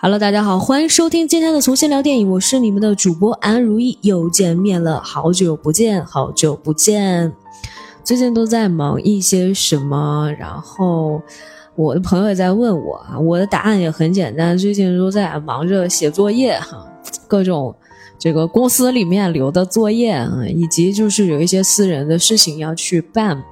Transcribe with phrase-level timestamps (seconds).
[0.00, 7.32] Hello，大家好，欢迎收听今天的从新聊电影，我是你们的主播安如意，又见面了，好久不见，好久不见。
[8.04, 10.32] 最近都在忙一些什么？
[10.38, 11.20] 然后
[11.74, 16.86] 我的朋友也在问我啊，我的答案也很简单，最近都在忙着写作业哈，
[17.26, 17.74] 各种
[18.20, 23.42] 这个公司里面留的作业啊，以及就是有一些私人的事情要去办，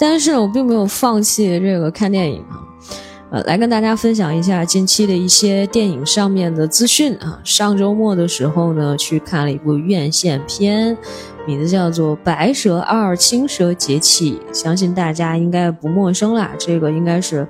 [0.00, 2.71] 但是我并没有放弃这个看电影啊。
[3.32, 7.40] 呃，来跟大家分享一下近期的一些电影上面的资讯啊。
[7.42, 10.94] 上周末的时候呢，去看了一部院线片，
[11.46, 16.50] 名字叫做《白蛇二：青蛇劫气》，相信大家应该不陌生啦。
[16.58, 17.48] 这个应该是，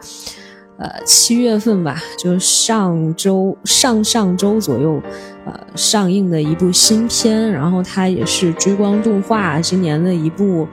[0.78, 5.02] 呃，七月份吧，就上周上上周左右，
[5.44, 10.68] 呃，上映的一部新片，然后它也是追光动画今年的一部。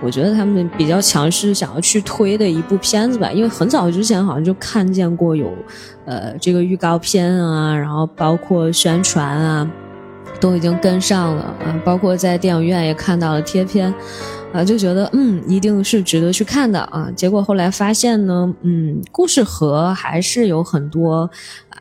[0.00, 5.52] 我觉得他们比较强势，想要去推的一部片子吧，因为很早之前好像就看见过有，
[6.04, 9.68] 呃，这个预告片啊，然后包括宣传啊，
[10.40, 13.92] 都已经跟上了啊，包括在电影院也看到了贴片，
[14.52, 17.10] 啊，就觉得嗯，一定是值得去看的啊。
[17.16, 21.28] 结果后来发现呢，嗯，故事盒还是有很多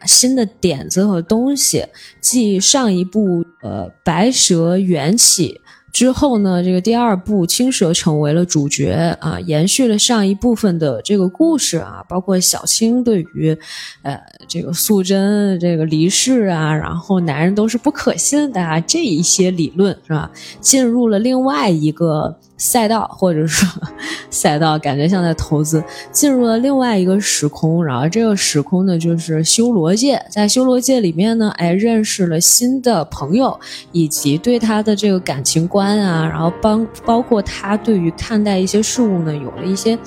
[0.05, 1.85] 新的点子和东西，
[2.19, 5.61] 继上一部呃《白蛇缘起》。
[5.97, 13.57] 之后呢，这个第二部青蛇成为了主角啊，延续了上一部分的这个故事啊，包括小青对于，
[14.03, 14.15] 呃，
[14.47, 20.29] 这个素贞这个离世啊，然后男人都是不可信的啊，这一些理论是吧，
[20.61, 22.37] 进入了另外一个。
[22.57, 23.67] 赛道，或者说
[24.29, 27.85] 赛道，感觉像在投资，进入了另外一个时空。
[27.85, 30.19] 然后这个时空呢，就是修罗界。
[30.29, 33.57] 在修罗界里面呢，哎，认识了新的朋友，
[33.91, 39.97] 以及对他的这个感情观啊，然后帮包括他对于看待一些事物呢，有了一些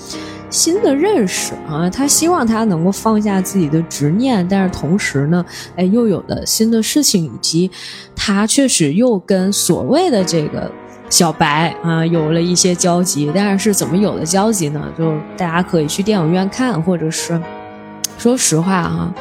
[0.51, 1.89] 新的认识啊。
[1.89, 5.45] 他希望他能够放下自己的执念，但是同时呢，
[5.77, 7.71] 哎，又有了新的事情，以及
[8.17, 10.71] 他确实又跟所谓的这个。
[11.11, 14.81] 小白啊，有了一些交集，但是是怎么有的交集呢？
[14.97, 17.39] 就大家可以去电影院看，或者是，
[18.17, 19.13] 说实话啊，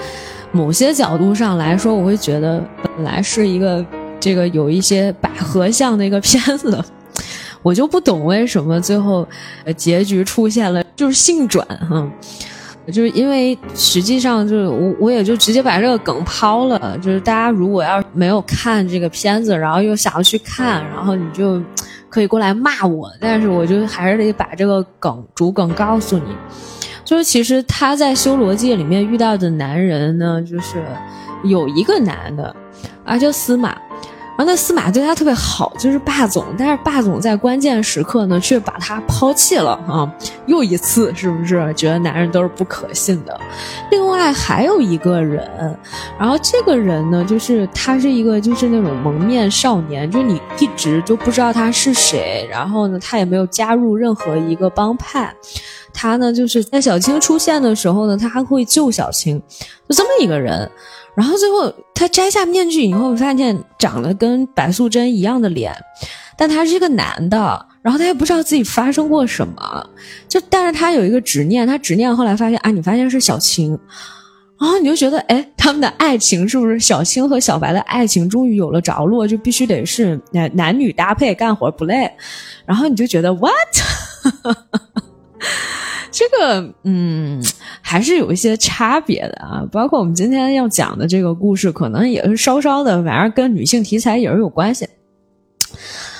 [0.51, 2.63] 某些角度上来说，我会觉得
[2.95, 3.83] 本来是一个
[4.19, 6.81] 这个有一些百合像的一个片子，
[7.63, 9.27] 我就不懂为什么最后
[9.65, 12.07] 呃结局出现了就是性转哈。
[12.91, 21.61] 就是因为实际上就是我我也就直接把这个梗抛了，就是大家如果要没有看这个片子，然后又想要去看，然后你就
[22.09, 26.35] 可以过来骂我，但是我就还是得把这个梗主梗告诉你，
[27.03, 30.83] 就是其实他在修罗界里面遇到的男人呢，就是
[31.43, 32.55] 有一个男的，
[33.05, 33.77] 啊叫司马。
[34.39, 40.09] 然后那司马对他特别好，就是霸总，但是霸总在关键时刻呢，却把他抛弃了啊！
[40.45, 43.37] 又一次，是不是觉得男人都是不可信的？
[43.91, 45.77] 另外还有一个人，
[46.17, 55.35] 然后这个人呢，就是他是一个就是那种蒙面少年，就你一直就不知道他是谁，然后呢，他也没有加入任何一个帮派，
[55.93, 59.37] 他呢就是在小青出现的时候呢，他还会救小青，
[59.89, 60.71] 就这么一个人。
[61.19, 65.75] 然后最后他摘下面具以后，发现长得跟白素贞一样的脸，
[66.37, 67.65] 但他是一个男的。
[67.81, 69.89] 然后他也不知道自己发生过什么，
[70.27, 73.77] 就但是他有一个执念，他执念后来发现啊，你发现是小青，
[74.59, 82.11] 然后你就觉得哎，他们的爱情是不是小青和小白的爱情终于有了着落，就必须得是男男女搭配干活不累，
[82.65, 83.53] 然后你就觉得 what？
[86.11, 87.41] 这个嗯，
[87.81, 89.65] 还是有一些差别的啊。
[89.71, 94.87] 包括我们今天要讲的这个故事，可能也是稍稍的，反正跟女性题材也是有关系。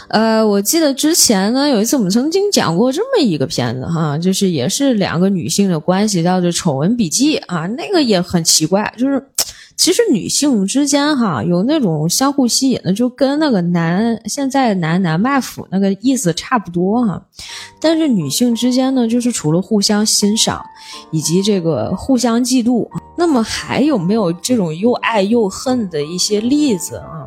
[0.10, 9.24] 呃，我记得之前呢，有一次我们曾经讲过这么一个片子哈，就是也是两个女性的关系，叫做《丑闻笔记》啊，那个也很奇怪，就是。
[9.80, 17.22] 其实女性之间哈有那种相互吸引的，就跟那个男现在男男卖腐那个意思差不多哈。
[17.80, 20.62] 但是女性之间呢，就是除了互相欣赏
[21.12, 27.24] 以及这个互相嫉妒，那么还有没有这种又爱又恨的一些例子啊？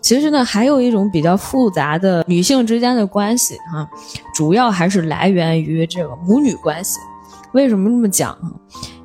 [0.00, 3.90] 其实呢，还有一种比较复杂的女性之间的关系哈，
[4.32, 7.00] 主要还是来源于这个母女关系。
[7.52, 8.36] 为什么这么讲？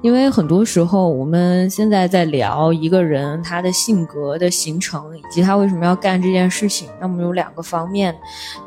[0.02, 6.88] 因为很多时候，我们现在在聊一个人他的性格的形成，以及他为什么要干这件事情。
[7.02, 8.16] 那么有两个方面，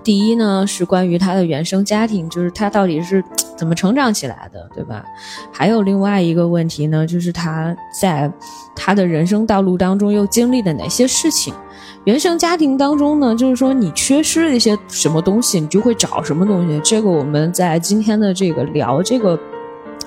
[0.02, 3.22] 第一呢是关于他的原生家庭，就是他到底是
[3.56, 5.04] 怎么成长起来的，对吧？
[5.52, 8.28] 还有另外一个问题呢，就是他在
[8.74, 11.54] 他的人生道路当中又经历了哪些事情。
[12.02, 16.80] 原生家庭当中呢，就是说你缺失了一些什么东西，你就会找什么东西。
[16.82, 19.38] 这个我们在今天的这个聊这个。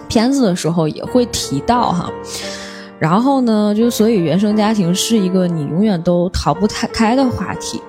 [0.07, 2.11] 片子的时候也会提到哈，
[2.99, 7.81] 然后呢，就所以原生家庭是一个你永远都逃不开开的话题。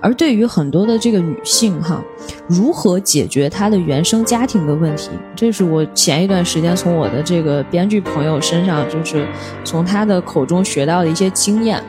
[0.00, 2.02] 而对于很多的这个女性哈，
[2.46, 9.26] 如何解决她的原生家庭的问题，这是我前一段时间从我的这个编剧朋友身上，就是
[9.64, 11.82] 从他的口中学到的一些经验。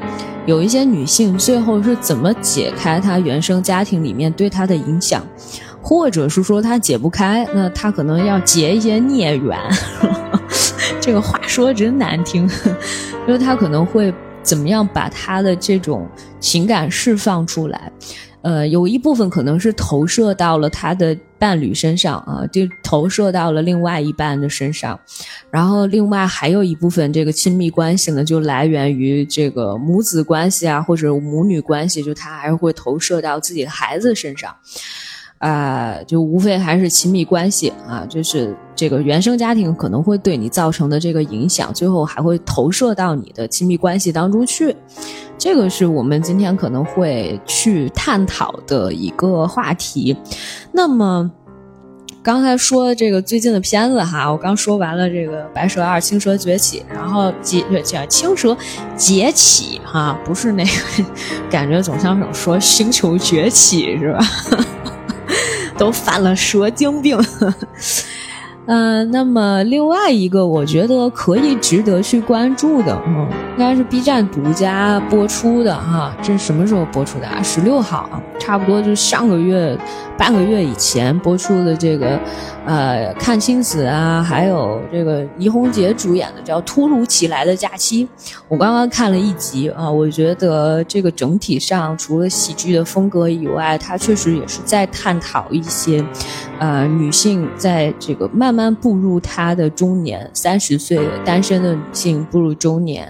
[0.45, 5.21] 有一些女性最后是怎么解开她原生家庭里面对她的影响，
[5.87, 9.57] 或者是说他解不开，那他可能要结一些孽缘。
[10.99, 12.43] 这个话说真难听，
[13.25, 14.13] 因 为他可能会
[14.43, 16.05] 怎么样把他的这种
[16.41, 17.89] 情感释放出来。
[18.41, 24.99] 呃，有一部分可能是投射到了他的伴侣身上啊，就投射到了另外一半的身上，
[25.49, 34.53] 然后另外还有一部分这个亲密关系呢，就来源于这个母子关系啊，或者母女关系，就他还是会投射到自己的孩子身上。
[35.39, 44.75] 啊，就无非还是亲密关系啊，就是这个原生家庭可能会对你造成的这个影响，最后还会投射到你的亲密关系当中去。
[45.37, 50.17] 这个是我们今天可能会去探讨的一个话题。
[50.71, 51.31] 那么
[52.23, 58.57] 刚才说这个最近的片子哈，我刚说完了这个《白蛇二：青蛇崛起》，然后解叫《青蛇
[58.97, 60.71] 崛起》哈，不是那个
[61.49, 64.19] 感觉总像说《星球崛起》是吧？
[65.77, 67.18] 都犯了蛇精病，
[68.67, 77.41] 嗯，那么另外一个我觉得可以值得去关注的，嗯，应该是 B 站独家播出的哈，这是什么时候播出的啊？
[77.41, 79.77] 十六号，差不多就是上个月。
[80.17, 82.19] 半个月以前播出的这个，
[82.65, 88.03] 呃，看亲子啊，还有这个倪虹洁主演的叫《突如其来的假期》，
[88.47, 96.03] 我刚刚看了一集啊，我觉得这个整体上除了喜剧的风格以外，它确实也是在探讨一些，
[96.57, 103.07] 呃，女性在这个慢慢步入她的中年，三十岁单身的女性步入中年，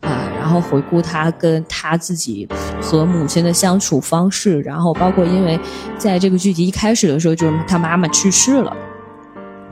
[0.00, 2.46] 啊，然后回顾她跟她自己
[2.82, 5.58] 和母亲的相处方式，然后包括因为
[5.96, 6.50] 在这个剧。
[6.50, 8.76] 剧集一开始的时候，就是他妈妈去世了，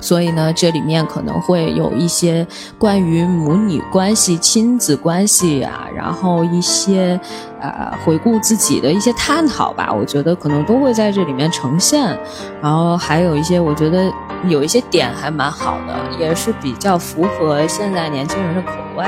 [0.01, 2.47] 所以呢，这里面可能会有一些
[2.79, 7.19] 关于母女关系、亲子关系啊，然后一些
[7.61, 12.19] 呃回顾自己的一些探讨吧，我觉得可能都会在这里面呈现。
[12.63, 14.13] 然后还有一些，我觉得
[14.47, 19.05] 有一些点还蛮好的，也是比较符合现在年轻人的口味。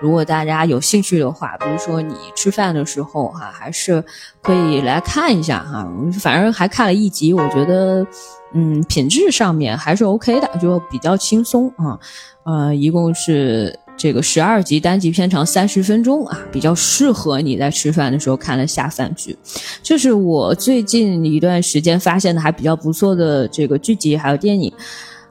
[0.00, 4.04] 如果大家有兴趣的话，比如说你吃饭的时候哈，还是。
[4.42, 5.86] 可以来看一下哈，
[6.18, 8.06] 反正还看了一集，我觉得，
[8.52, 11.98] 嗯，品质上面还是 OK 的，就比较轻松啊。
[12.44, 19.36] 呃，一共是这个十二集，单集片长三十分钟啊，比较适合你在吃饭的时候看的下饭剧。
[19.82, 24.72] 这是我最近一段时间发现的还比较不错的这个剧集还有电影。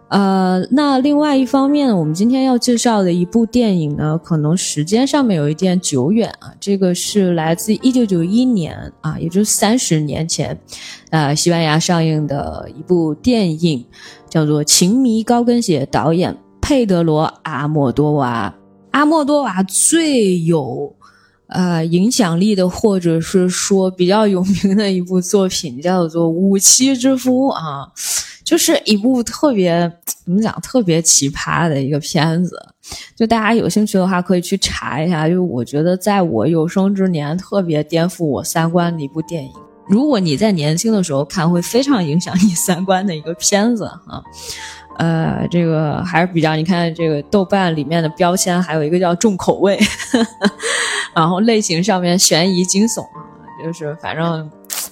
[0.09, 6.51] 呃，那另外一方面，我们今天要介绍的一部电影呢，可能时间上面有一点久远啊。
[6.59, 10.59] 这个是来自一九九一年啊，也就是三十年前，
[11.11, 13.85] 呃，西班牙上映的一部电影，
[14.27, 18.51] 叫做《情迷高跟鞋》，导演佩德罗·阿莫多瓦。
[18.89, 20.91] 阿莫多瓦最有
[21.49, 27.89] 呃影响力的，或者是说比较有名的一部作品，叫做《五妻之夫》啊。
[28.49, 32.59] 就是一部特别怎么讲，特别奇葩的一个片子，
[33.15, 35.29] 就大家有兴趣的话可以去查一下。
[35.29, 39.51] 就我觉得，在我有生之年特别颠覆我三观的一部电影。
[39.87, 44.23] 如果你在年轻的时候看，会非常影响你三观的一个片子啊。
[44.97, 49.79] 呃，这个还是比较，你看这个豆瓣里面的标签，还有一个叫重口味，
[51.13, 53.21] 然后类型上面悬疑惊悚啊，
[53.63, 54.49] 就是反正。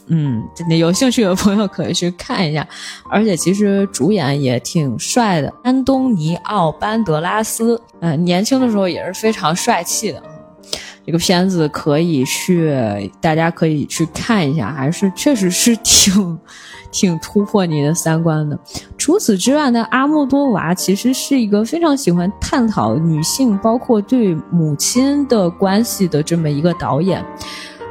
[0.07, 2.67] 嗯，真的有兴趣的朋友可以去看一下，
[3.09, 10.23] 而且其实主演也挺帅的，安东尼奥·班德拉斯，嗯，年轻的时候也是非常帅气的。
[11.05, 12.69] 这个片子可以去，
[13.21, 16.37] 大家可以去看一下，还是确实是挺
[16.91, 18.59] 挺突破你的三观的。
[18.97, 27.23] 除此之外呢，阿莫多瓦其实是一个非常喜欢探讨女性，包括对母亲的关系的这么一个导演。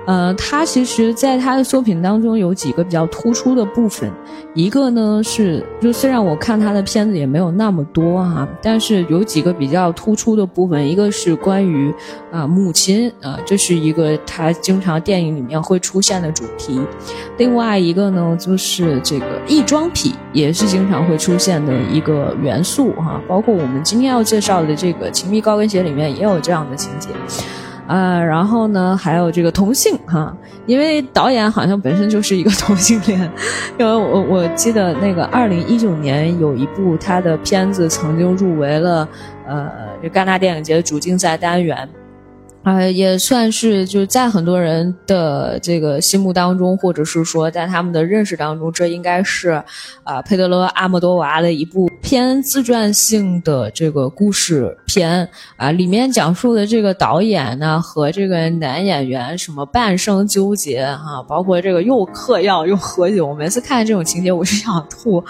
[0.07, 4.09] 呃，他其实在他的作品当中有几个比较突出的部分，
[4.55, 11.93] 一个呢是，就虽然我看他的片子也没有那么多哈，但是有几个比较突出的部分，一个是关于
[12.31, 16.81] 啊母亲啊，这是一个他经常电影里面会出现的主题，
[17.37, 27.09] 另外一个呢就是这个异装癖也是经常会出现的一个元素哈，包括我们今天要介绍的这个《情迷高跟鞋》里面也有这样的情节。
[27.87, 33.21] 啊，然后呢，还有这个同性哈，因为导演好像本身就是一个 同性恋，
[33.79, 39.09] 因为我我记得那个二零一九年有一部他的片子曾经入围了
[39.47, 39.71] 呃，
[40.03, 41.89] 这戛纳电影节的主竞赛单元。
[42.67, 49.63] 呃，也算是就是在很多人的这个心目当中，或者是说在他们的认识当中，这应该是，
[50.03, 65.23] 啊，佩德罗阿莫多瓦的一部偏自传性的这个故事片啊，里面讲述的这个导演呢和这个男演员什么半生纠结哈，包括这个又嗑药又喝酒，每次看这种情节我就想吐，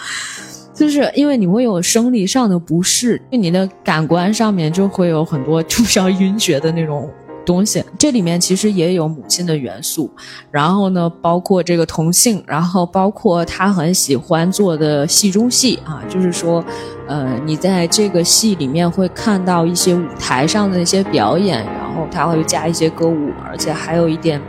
[0.72, 7.06] 就是因为你会有生理上的不适，就你的感官上面就会有很多 就像晕厥的那种。
[7.46, 10.10] 东西，这里面其实也有母亲的元素，
[10.50, 16.62] 然后呢，包括这个同性，然后包括他很喜欢做的戏中戏啊，就是说，
[17.06, 24.42] 呃，你在这个戏里面会看到一些舞台上的一些表演，然后他会加一些歌舞，而且还有一点，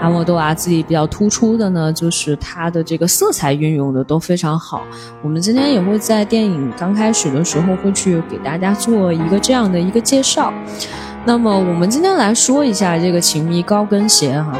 [0.00, 4.82] 阿莫多瓦自己比较突出的呢，就是他的这个色彩运用的都非常好。
[5.22, 10.52] 我们今天也会在电影刚开始的时候会去给大家做一个这样的一个介绍。
[11.26, 14.58] 那么我们今天来说一下这个《情迷高跟鞋》哈，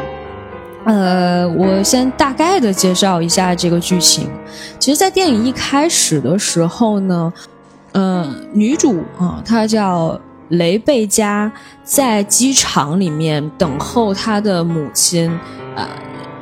[0.84, 4.30] 呃，我先大概的介绍一下这个剧情。
[4.78, 7.32] 其实，在电影一开始的时候呢，
[7.92, 10.18] 呃，女主啊，她叫
[10.48, 11.52] 雷贝佳，
[11.82, 15.30] 在机场里面等候她的母亲，
[15.76, 15.86] 呃，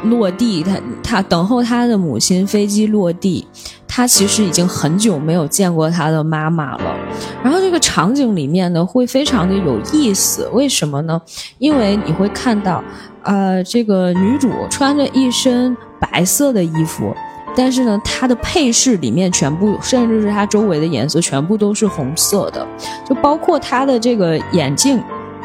[0.05, 3.47] 落地，他他等候他的母亲飞机落地。
[3.95, 6.97] 他其实已经很久没有见过他的妈妈了，
[7.45, 11.21] 然后这个场景里面呢会非常的有意思，为什么呢？
[11.59, 12.83] 因为你会看到，
[13.23, 17.15] 呃，这个女主穿着一身白色的衣服，
[17.55, 22.67] 但是呢，她的配饰里面全部，甚至是她周围的颜色全部都是红色的，
[23.07, 24.99] 就包括她的这个眼镜。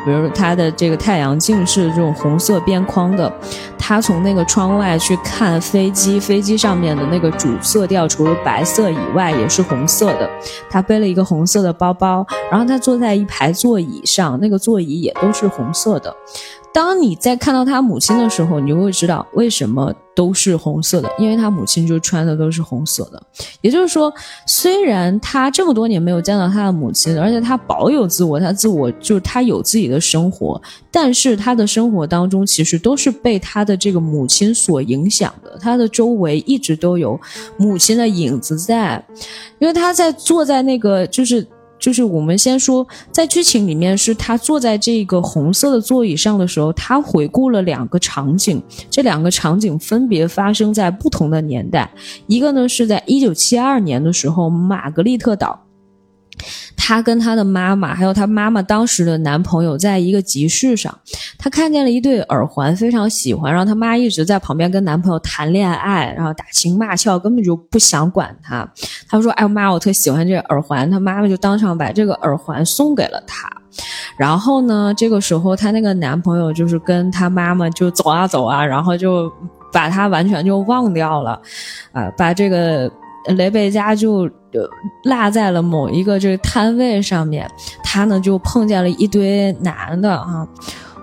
[0.07, 3.29] 比如他的这个太阳镜是这种红色边框的，
[3.77, 10.29] 他从那个窗外去看飞机，飞机上面的那个主色调除了白色以外也是红色的。
[10.69, 16.15] 他背了一个红色的包包，然后他坐在一排座椅上，那个座椅也都是红色的。
[16.77, 23.19] 当你在看到他母亲的时候，你就会知道为什么都是红色的，因为他母亲就穿的都是红色的。
[23.61, 24.13] 也就是说，
[24.45, 37.19] 虽然他这么多年没有见到他的母亲，而且他保有自我，他自我就是他有自己的生活，但是他的生活当中其实都是被他的这个母亲所影响的，他的周围一直都有
[37.57, 39.03] 母亲的影子在，
[39.57, 41.43] 因为他在坐在那个就是。
[41.79, 51.89] 就是我们先说，在剧情里面是他坐在这个红色的座椅上的时候，他回顾了两个场景，这两个场景分别发生在不同的年代，
[52.27, 55.66] 一个呢是在一九七二年的时候，玛格丽特岛。
[56.75, 60.97] 她跟她的妈妈，还有她妈妈当时的男朋友，在一个集市上，
[61.37, 63.51] 她看见了一对耳环，非常喜欢。
[63.51, 68.67] 然后她妈一直在旁边跟男朋友谈恋爱，然后打情骂俏，根本就不想管她。
[69.09, 73.49] 她说：“哎妈，我特喜欢这耳环。”她妈妈就当场把这个耳环送给了她。
[74.17, 79.31] 然后呢，这个时候她那个男朋友就是跟她妈妈就走啊走啊，然后就
[79.73, 81.41] 把她完全就忘掉了，
[81.91, 82.89] 啊，把这个。
[83.35, 84.29] 雷贝佳就
[85.03, 87.49] 落在了某一个这个摊位上面，
[87.83, 90.47] 他呢就碰见了一堆男的啊。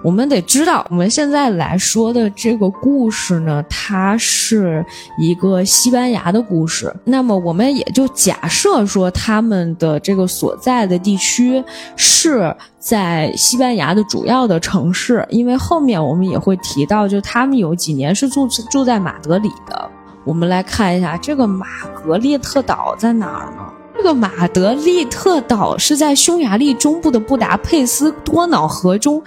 [0.02, 4.84] 我们得知道，我们现在来说的这个故事呢，它是
[5.18, 6.94] 一个西班牙的故事。
[7.04, 11.64] 那么我们也就假设说，他们的这个所在的地区
[11.96, 19.90] 是在西班牙的主要的城市，因为后面我们也会提到，就他们有几年是住住在马德里的。
[20.24, 21.66] 我们来看一下这个马
[22.02, 23.62] 格丽特岛在哪儿呢？
[23.96, 29.22] 这个马德利特岛是在匈牙利中部的布达佩斯多瑙河中，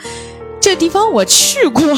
[0.59, 1.83] 这地方我去过，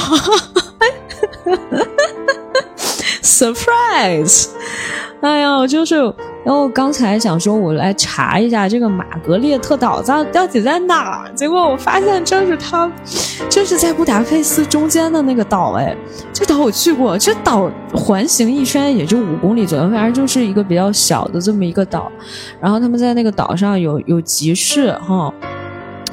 [3.24, 4.50] surprise！
[5.22, 6.14] 哎呀，我就是。
[6.50, 12.92] 然后刚才想说，我来查一下这个玛格丽特岛在到底在哪，结果我发现这是它，
[13.48, 15.74] 就是在布达佩斯中间的那个岛。
[15.74, 15.96] 哎，
[16.34, 22.12] 这岛我去过，这岛环形一圈也就五公里左右，反正就是一个比较小的这么一个岛。
[22.60, 25.32] 然后他们在那个岛上有有集市，哈，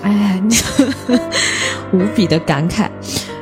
[0.03, 0.43] 哎，
[1.95, 2.91] 无比的感慨。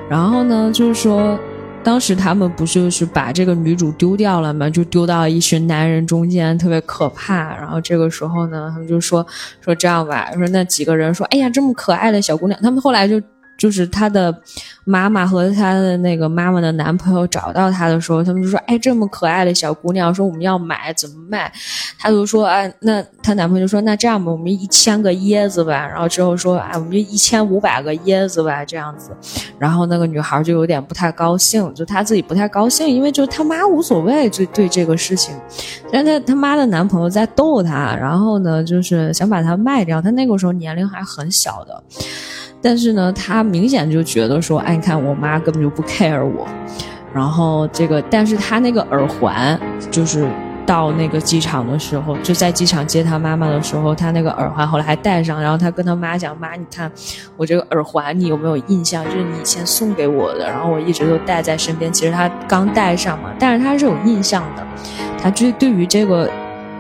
[0.09, 1.37] 然后呢，就是说。
[1.85, 4.71] 当时他们不就是把这个女主丢掉了吗？
[4.71, 7.55] 就丢到一群男人中间，特别可怕。
[7.57, 9.25] 然后这个时候呢，他们就说
[9.61, 13.21] 说这样吧，说那几个人说，哎呀，这么可爱的小姑娘，他们后来就
[13.57, 14.35] 就是她的
[14.85, 21.53] 妈妈和她的那个妈妈的男朋友找到她的时候，他们就说：“哎，这么可爱的小姑娘，说我们要买，怎么卖？”
[21.99, 25.87] 她就说：“哎，那她男朋友就说：那这样吧，我们一千个椰子吧。
[25.87, 29.11] 然后之后说：哎，我们就一千五百个椰子吧，这样子。
[29.59, 35.35] 然后那个女孩就有点不太高兴，就她自己不太高兴，因为就她妈无所谓，就对这个事情，
[35.93, 40.03] 但她她妈的男朋友在逗她，然后呢，就是想把她卖掉。
[40.03, 41.83] 她那个时候年龄还很小的。”
[42.65, 46.47] 但是呢，他明显就觉得说，哎，你看我妈根本就不 care 我，
[47.13, 50.27] 然后这个，但是他那个耳环，就是
[50.65, 56.91] 到那个机场的时候，就在机场接他妈妈的时候，他那个耳环后来还戴上，然后他跟他妈讲，妈，你看
[57.37, 59.05] 我这个耳环，你有没有印象？
[59.05, 61.93] 就是你以前送给我的，然后我一直都带在身边。
[61.93, 64.67] 其实他刚戴上嘛，但是他是有印象的，
[65.23, 66.27] 他就对于这个。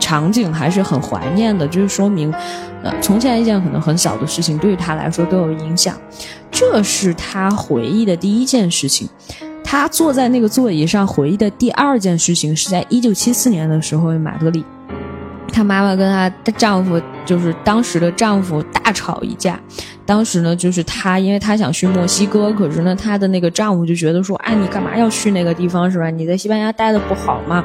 [0.00, 2.30] 场景还是很怀念的，就是说明，
[3.00, 5.96] 从前一件可能很小的事情，对于他来说都有影响。
[6.50, 9.08] 这是他回忆的第一件事情。
[9.62, 14.64] 他坐在那个座椅上回忆的第二件事情，是在一九七四年的时候，马德里，
[15.52, 19.58] 他妈妈跟她的丈夫，就是当时的丈夫大吵一架。
[20.06, 26.10] 当时呢，就是她，因为她想去墨西哥，可是呢，她的那个丈夫就觉得说，哎，你干嘛要去那个地方，是吧？
[26.10, 27.64] 你在西班牙待的不好吗？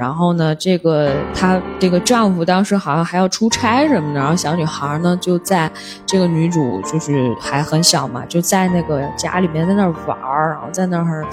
[0.00, 5.70] 然后呢，这个她这个丈夫当时好像还要出差什么的，然后小女孩呢就在
[6.06, 11.26] 这个女主就是还很小嘛，就在那个家里面在那玩儿，然后在那儿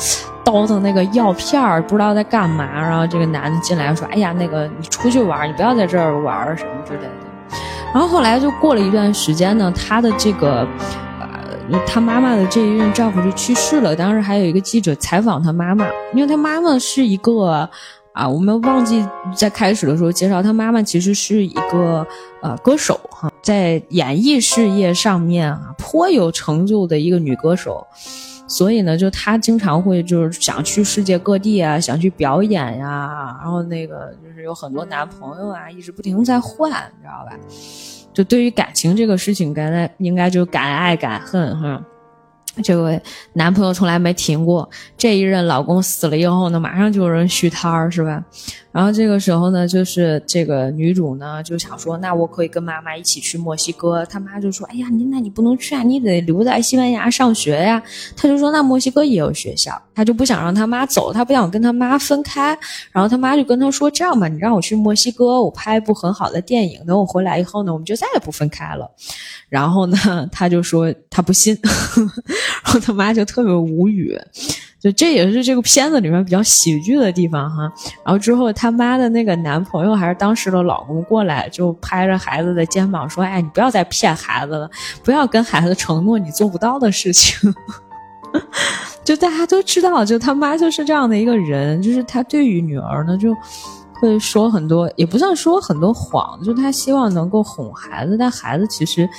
[0.44, 2.66] 倒腾那个药片儿，不知道在干嘛。
[2.66, 7.58] 然后这个男的进来说：“哎呀，那个你出去玩，你不要在这儿玩什么之类的。”
[7.94, 10.68] 然后后来就过了一段时间呢，她的这个
[11.22, 13.96] 呃，她妈妈的这一任丈夫就去世了。
[13.96, 17.70] 当时还有一个记者采访她妈妈，因为她妈妈是一个。
[18.18, 19.06] 啊，我们忘记
[19.36, 22.06] 在开始的时候介绍，他妈妈其实是一个
[22.42, 27.86] 呃歌手哈，在演艺事业上面啊颇有成就的一个女歌手，
[28.48, 37.38] 所以呢，就她经常会就是想去世界各地啊，想去表演呀，然后那个就是有很多男朋友啊，一直不停在换，你知道吧？
[38.12, 41.80] 就对于感情这个事情，该才应该就敢爱敢恨哈。
[42.64, 43.02] 这位
[43.34, 48.24] 男朋友从来没停过，这一任老公死了以后呢，马上就有人续摊儿，是吧？
[48.72, 54.06] 然后这个时候呢，就是这个女主呢就想说，那我可以跟妈妈一起去墨西哥。
[54.06, 57.82] 他妈就说，哎呀，你那你不能去啊，你得留在西班牙上学呀。
[58.16, 62.56] 她就说，那墨西哥也有学校，她就不想让他妈走，她不想跟他妈分开。
[62.92, 68.88] 然后他妈就跟她说，这样吧，你让我去墨西哥，我拍一部很好的电影，等我回来以后呢，我们就再也不分开了。
[69.50, 74.20] 然后呢，她就说她不信，然然后他妈就特别无语。
[74.80, 77.64] 就这也是这个片子里面比较喜剧的地方哈，
[78.06, 84.70] 然后之后他妈的那个男朋友还是当时的老公过来，就拍着孩子的肩膀说：“哎，你不要再骗孩子了，
[85.04, 87.52] 不要跟孩子承诺你做不到的事情。
[89.04, 93.34] ”就大家都知道，就他妈就是这样的一个人，就是他对于女儿呢，就
[94.00, 99.10] 会说很多，也不算说很多谎，就他希望能够哄孩子，但孩子其实。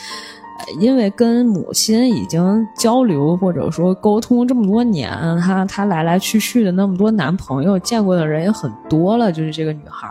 [0.81, 10.09] 因为跟母亲已经交流或者说沟通这么多年，她她来来去去的那么多男朋友，见过的人也很多了，就是这个女孩，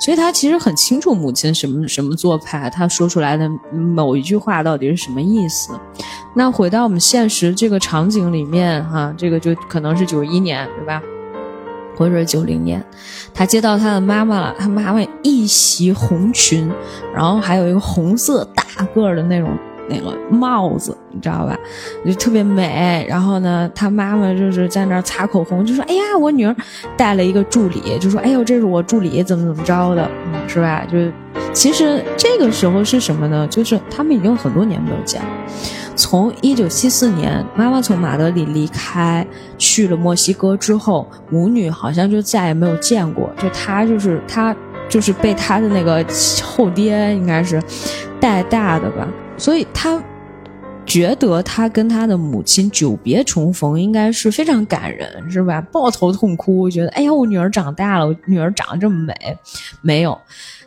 [0.00, 5.72] 所以她其实很清楚母亲什么什么做派，她说出来的某一句话到底是什么意思。
[6.34, 11.02] 那回到我们现实这个场景里面，哈，这个就可能是九一年，对吧？
[11.94, 12.82] 或者九零年，
[13.34, 16.72] 她接到她的妈妈了，她妈妈一袭红裙，
[17.14, 19.50] 然后还有一个红色大个儿的那种。
[19.88, 21.56] 那个帽子，你知道吧？
[22.06, 23.04] 就特别美。
[23.08, 26.54] 然后呢，他妈妈就是在那儿擦口红，就说：“哎呀，我女儿
[26.96, 30.84] 带了一个助理，就说：哎呦，这是我助理，怎么怎么着的，嗯，是吧？
[30.90, 30.98] 就
[31.52, 33.46] 其实这个时候是什么呢？
[33.48, 35.28] 就是他们已经很多年没有见了。
[35.94, 39.26] 从一九七四年妈妈从马德里离开
[39.58, 43.30] 去了墨西哥之后，母女好像就再也没有见过。
[43.36, 44.56] 就他就是他
[44.88, 46.04] 就是被他的那个
[46.42, 47.62] 后爹应该是
[48.18, 49.06] 带大的吧。”
[49.42, 50.00] 所以他
[50.86, 55.60] 觉得他跟他的母亲久别重逢应该是非常感人，是吧？
[55.72, 59.12] 抱头痛哭，觉得哎呀，我女儿长大了，我女儿长得这么美。
[59.80, 60.16] 没有，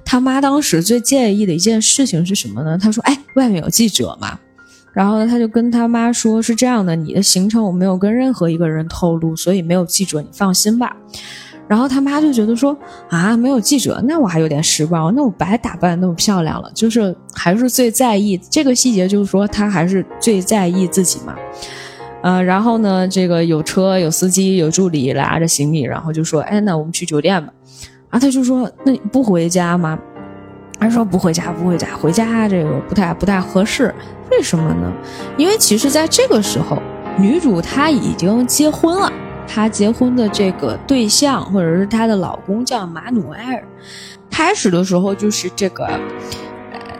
[0.03, 2.77] 他妈当时最介意的一件事情是什么呢？
[2.77, 4.37] 他说：“哎，外面有记者嘛。”
[4.91, 10.97] 然后呢，他就跟他妈说：“是这样的，你的行程我没有跟任何一个人透露，所以没有记者，你放心吧。”
[11.67, 12.77] 然后他妈就觉得说
[13.09, 21.35] 啊，没有记者，那我还有点失望，那我白打扮那么漂亮了，就是还是最在意这个细节，就是说他还是最在意自己嘛，
[22.21, 27.51] 呃，然后呢，这个有车有司机有助理拉着行李，然后就说，哎，那我们去酒店吧，
[28.09, 29.97] 啊，他就说那你不回家吗？
[30.77, 33.91] 他说不回家，不回家，回家这个不太不太合适。
[34.29, 34.93] 为什么呢？
[35.35, 36.77] 因为其实在这个时候，
[37.17, 39.11] 女主她已经结婚了，
[39.47, 43.63] 她结婚的这个对象或者是她的老公叫马努埃尔。
[44.29, 45.99] 开始的时候就是这个，呃，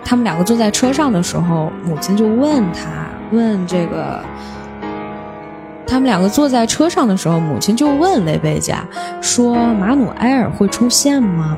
[0.03, 4.19] 他们两个坐在车上的时候，母亲就问他，问这个。
[5.87, 8.83] 他们两个坐在车上的时候，母亲就问雷贝加
[9.21, 11.55] 说：“马努埃尔会出现吗？”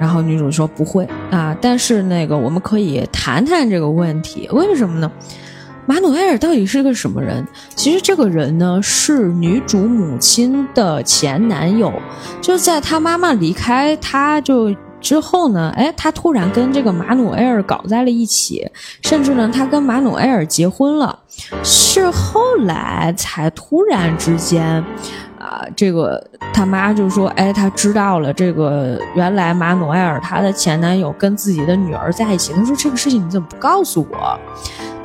[0.00, 4.48] 然后女主说：“不会啊，但是那个我们可以谈谈这个问题。
[4.50, 5.08] 为什么呢？
[5.88, 7.42] 马努埃尔到底是个什么人？
[7.74, 11.90] 其实这个人呢，是女主母亲的前男友，
[12.42, 15.72] 就在她妈妈离开他就。”之后呢？
[15.76, 18.68] 哎，他突然跟这个马努埃尔搞在了一起，
[19.00, 21.16] 甚至呢，他跟马努埃尔结婚了。
[21.62, 24.84] 是后来才突然之间，
[25.38, 26.20] 啊，这个
[26.52, 34.36] 他妈就说：“哎，他知道了，这个原来马努埃尔他的前男友跟自己的女儿在一起。”他说：“这个事情你怎么不告诉我？”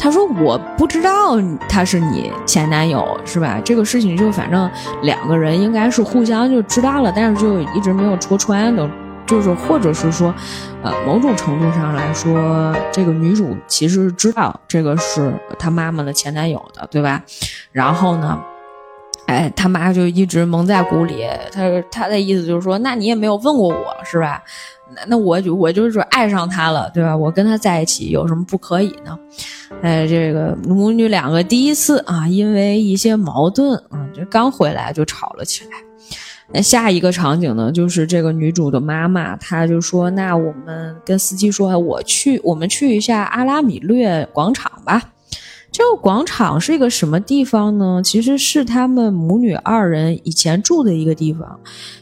[0.04, 1.40] 他说：“我不知道
[1.70, 3.58] 他是你前男友，是吧？
[3.64, 4.70] 这个事情就反正
[5.04, 8.90] 两个人应该是互相就知道了，但是就一直没有戳穿的。”
[9.26, 10.36] 就是，或者是说，
[10.84, 17.24] 呃，某种程度上来说，这个女主其实知道这个是她妈妈的前男友的，对吧？
[17.72, 18.38] 然后呢，
[19.34, 21.26] 哎，他妈就一直蒙在鼓里。
[21.52, 24.44] 他他的意思就是说，那你也没有问过我，是吧？
[24.96, 27.18] 那那我就我就是爱上他了，对吧？
[27.18, 29.18] 我跟他在一起有什么不可以呢？
[29.82, 35.72] 哎，这个母女两个第一次啊，因为一些矛盾啊，就刚回来就吵了起来。
[36.52, 45.02] 那下一个场景呢，就是这个女主的妈妈，她就说：“那我们跟司机说，我去，我们去一下阿拉米略广场吧。
[45.74, 48.00] 这个广场是一个什么地方呢？
[48.04, 51.60] 其实是他们母女二人以前住的一个地方。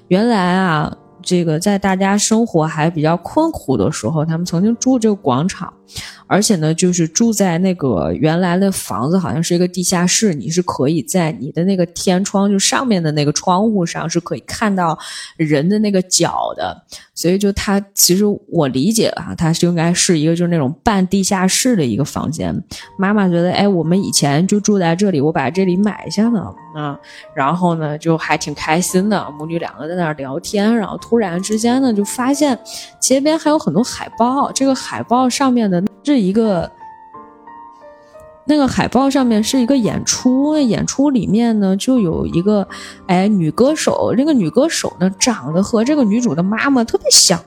[0.10, 5.74] 原来啊，这个在大家生活还比较困苦的时候，他们曾经住这个广场。”
[6.28, 10.34] 而且呢，就是住在那个原来的房子，好像是一个地下室。
[10.34, 14.98] 你是可以在你的那个天窗，就上面的那个窗户上，是可以看到
[15.36, 16.86] 人的那个脚的。
[17.14, 22.56] 所以，就它其实我理解啊，它是应该是一个就是那种半地下室的一个房间。
[22.98, 26.98] 妈妈觉得，哎，我们以前就住在这里，我把这里买下了啊。
[27.36, 30.74] 然后呢，就还挺开心的，母女两个在那儿聊天。
[30.74, 32.58] 然后突然之间呢，就发现
[33.02, 35.81] 街边还有很多海报，这个海报上面的。
[36.04, 36.72] 这一个，
[38.46, 42.68] 那个海报上面是一个演出，演出里面呢就有一个，
[43.08, 47.40] 哎，女歌手，这个女歌手呢长得和这个女主的妈妈特别像。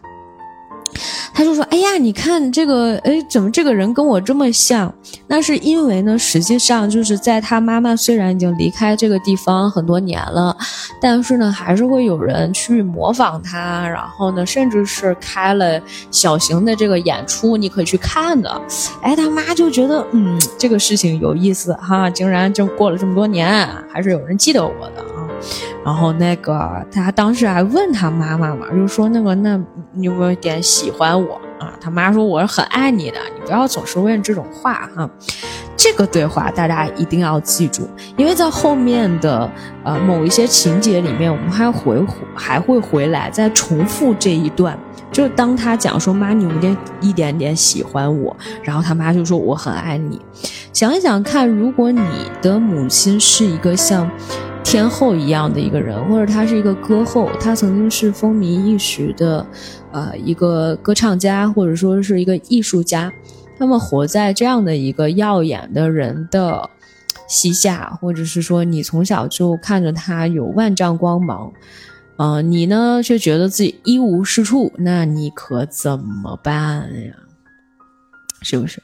[1.35, 4.93] 他就说：“哎呀，你看这个，哎，怎么这个人跟我这么像？
[5.27, 10.57] 那是因为呢，实际上就是在他妈妈虽然已经离开这个地方很多年了，
[11.01, 15.81] 但是呢，还是会有人去模仿他，然后呢，甚至是开了
[16.13, 18.63] 小型的这个演出，你可以去看的。
[19.03, 25.27] 哎，他妈就觉得，嗯，这个事情有意思哈，竟然就过了这么多年，还是有人记得我的啊。
[25.85, 29.61] 然后那个他当时还问他妈妈嘛，就说那个，那
[29.93, 35.09] 你有没有点喜欢？”我啊，他妈说我是很爱你的，你不要总是问这种话哈。
[35.77, 39.49] 这个对话大家一定要记住，因为在后面的
[39.85, 42.03] 呃某一些情节里面，我们还回
[42.35, 44.79] 还会回来再重复这一段。
[45.15, 50.21] 就当他讲说妈，你有点一点点喜欢我，然后他妈就说我很爱你。
[50.73, 52.03] 想一想看，如果你
[52.43, 54.11] 的母亲是一个像。
[54.67, 59.47] 天后一样的一个人，或者她是一个歌后，她曾经是风靡一时的，
[59.93, 63.13] 呃，一个歌唱家，或者说是一个艺术家。
[63.57, 66.69] 他们活在这样的一个耀眼的人的
[67.29, 71.53] 膝下，或者是说你从小就看着他有万丈光芒，
[72.17, 77.15] 嗯，你呢却觉得自己一无是处，那你可怎么办呀？
[78.43, 78.83] 是不是？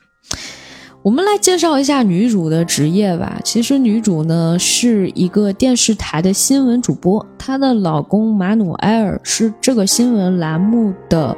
[1.02, 3.40] 我们来介绍一下女主的职业吧。
[3.42, 11.34] 其实女主呢是一个电视台的新闻主播，她的老公马努埃尔是这个新闻栏目的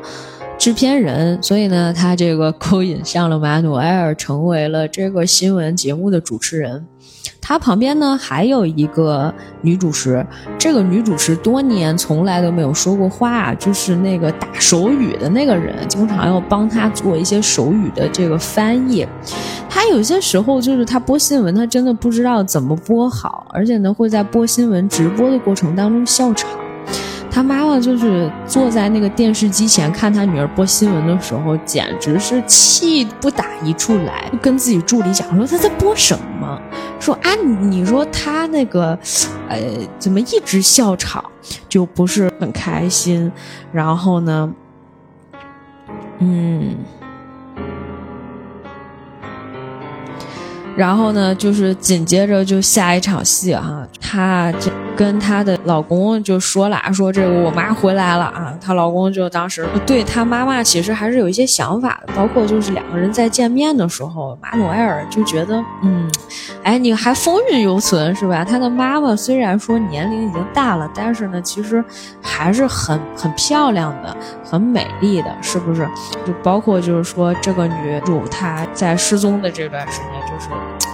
[0.58, 6.84] 制片人，所以呢，她这个勾引上了马努埃尔，成为了这个新闻节目的主持人。
[7.42, 10.24] 她旁边呢还有一个女主持，
[10.56, 19.04] 这个女主持多年从来都没有说过话，就是那个打手语的那个人，经常要帮她做一些手语的这个翻译。
[19.68, 26.48] 她有些时候就是她播新闻，她真的不知道怎么播好，而且呢会在播新闻直播的过程当中笑场。
[27.34, 36.60] 他妈妈就是坐在那个电视机前看他女儿播新闻的时候，简直是气不打一处来，跟自己助理讲说他在播什么，
[37.02, 38.96] 说啊，你说他那个，
[39.48, 39.58] 呃，
[39.98, 41.24] 怎么一直笑场，
[41.68, 43.32] 就不是很开心，
[43.72, 44.54] 然后呢？
[46.20, 46.76] 嗯，
[50.76, 54.70] 然后呢，就是紧接着就下一场戏哈，他这。
[54.96, 66.10] 跟她的老公就说了，说这个我妈回来了啊，她老公就当时对她妈妈其实还是有一些想法的，包括就是两个人在见面的时候，马努埃尔就觉得，嗯，
[66.62, 68.44] 哎，你还风韵犹存是吧？
[68.44, 71.82] 她的妈妈虽然说年龄已经大了，但是呢，其实
[72.20, 75.88] 还是很很漂亮的，很美丽的，是不是？
[76.26, 80.91] 就包括就是说这个女主她在失踪的这段时间，就是。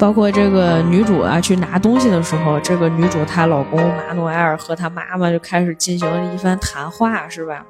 [0.00, 7.66] 包括这个女主啊，去拿东西的时候，这个女主她老公马努埃尔和她妈妈就开始进行了一番谈话，是吧？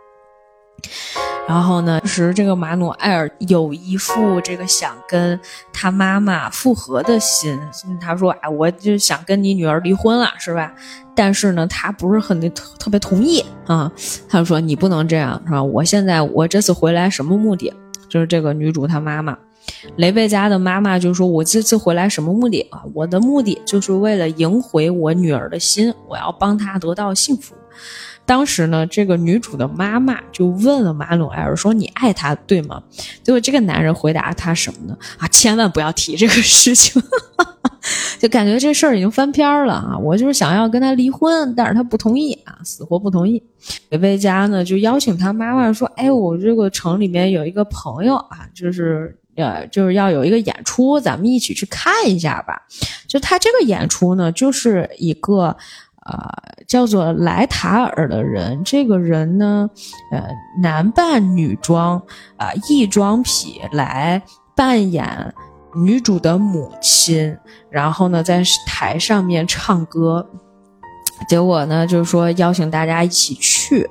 [1.49, 5.39] 然后呢，时这个马努埃尔有一副这个想跟
[5.73, 7.59] 他妈妈复合的心，
[8.01, 10.73] 他说：“哎，我就想跟你女儿离婚了，是吧？”
[11.17, 13.91] 但是呢，他不是很特特别同意啊。
[14.29, 15.61] 他说：“你不能这样，是吧？
[15.61, 17.75] 我现在我这次回来什么目的？
[18.09, 19.37] 就是这个女主她妈妈。”
[19.97, 22.83] 雷贝佳的妈妈就说：“我这次回来什么目的啊？
[22.95, 27.55] 我的目的就是为了赢回我女儿的心，我要帮她得到幸福。”
[28.27, 32.81] 当时呢，这个女主的妈妈就问了马努埃尔说：“你爱他对吗？”
[33.25, 34.97] 结果这个男人回答他什么呢？
[35.19, 37.03] 啊，千万不要提这个事情，
[38.21, 39.99] 就感觉这事儿已经翻篇了啊！
[39.99, 43.43] 我就是想要跟他离婚，但是他不同意啊，死活不同意。
[43.89, 52.63] 雷贝佳呢就邀请他妈妈说：“哎，我这个城里面有一个朋友啊，就是。”呃，就是要有一个演出，咱们一起去看一下吧。
[53.07, 55.57] 就他这个演出呢，就是一个
[56.07, 56.31] 呃
[56.67, 59.69] 叫做莱塔尔的人，这个人呢，
[60.13, 60.25] 呃，
[60.63, 62.01] 男扮女装
[62.37, 64.23] 啊，异装癖来
[64.55, 65.35] 扮演
[65.75, 67.37] 女主的母亲，
[67.71, 70.29] 然后呢，在台上面唱歌。
[71.29, 73.87] 结果呢，就是说邀请大家一起去。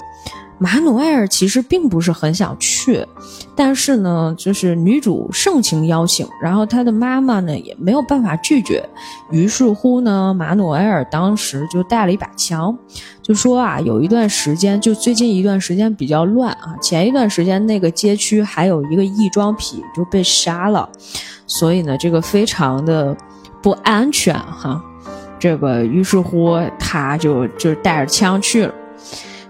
[0.60, 3.06] 马努埃尔其实并不是很想去，
[3.56, 8.84] 但是呢，就是女主盛情邀请，然后他的妈妈呢也没有办法拒绝。
[9.32, 12.78] 于是乎呢，马努埃尔当时就带了一把枪，
[13.22, 20.90] 就说啊，有一段时间，就最近一段时间比较乱啊，前一段时间那个街区还有一个异装癖就被杀了，
[21.48, 23.16] 所以呢，这个非常的
[23.62, 24.84] 不安全哈。
[25.40, 28.74] 这个于是乎他就就带着枪去了。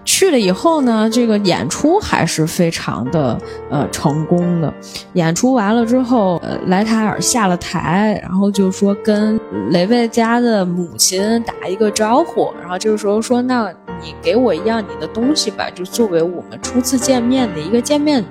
[0.04, 3.38] 去了以后呢，这个演出还是非常的
[3.70, 4.72] 呃成功的。
[5.12, 9.38] 演出完了之后，呃，莱塔尔下了台，然后就说跟
[9.70, 18.26] 雷贝家的母亲打一个招呼，然后这个时候说：“那你给我一样你的东西吧，就作为我们初次见面的一个见面礼。”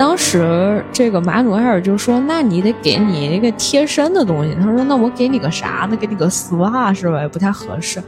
[0.00, 5.94] 当时这个马努埃尔就说：“那你得给你一个贴身的东西。”他说：“那我给你个啥呢？
[5.94, 7.20] 给你个丝袜是吧？
[7.20, 8.02] 也不太合适。”，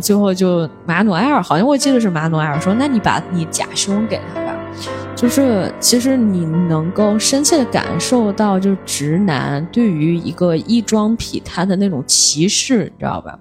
[0.00, 4.54] 最后就马努埃尔好像我记得是马努埃尔说：“那你把你假胸给他吧。”
[5.16, 13.36] 就是其实你能够深切的感受到，就是直男对于一个异装癖他的那种歧视，你知道吧？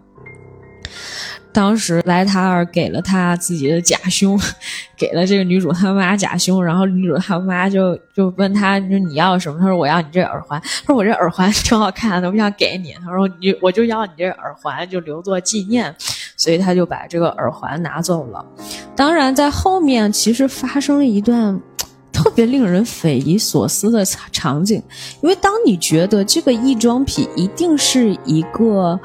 [1.53, 4.39] 当时莱塔尔给了他自己的假胸，
[4.97, 9.59] 给了这个女主他妈假胸，然后女主他妈就就问他，说你要什么？
[9.59, 10.61] 他说我要你这耳环。
[10.61, 12.93] 他说我这耳环挺好看的，我想给你。
[13.03, 15.93] 他说你我就要你这耳环，就留作纪念。
[16.37, 18.43] 所以他就把这个耳环拿走了。
[18.95, 21.59] 当然，在后面其实发生了一段
[22.11, 24.81] 特别令人匪夷所思的场景，
[25.21, 28.99] 因为当你觉得这个异装癖一定是一个。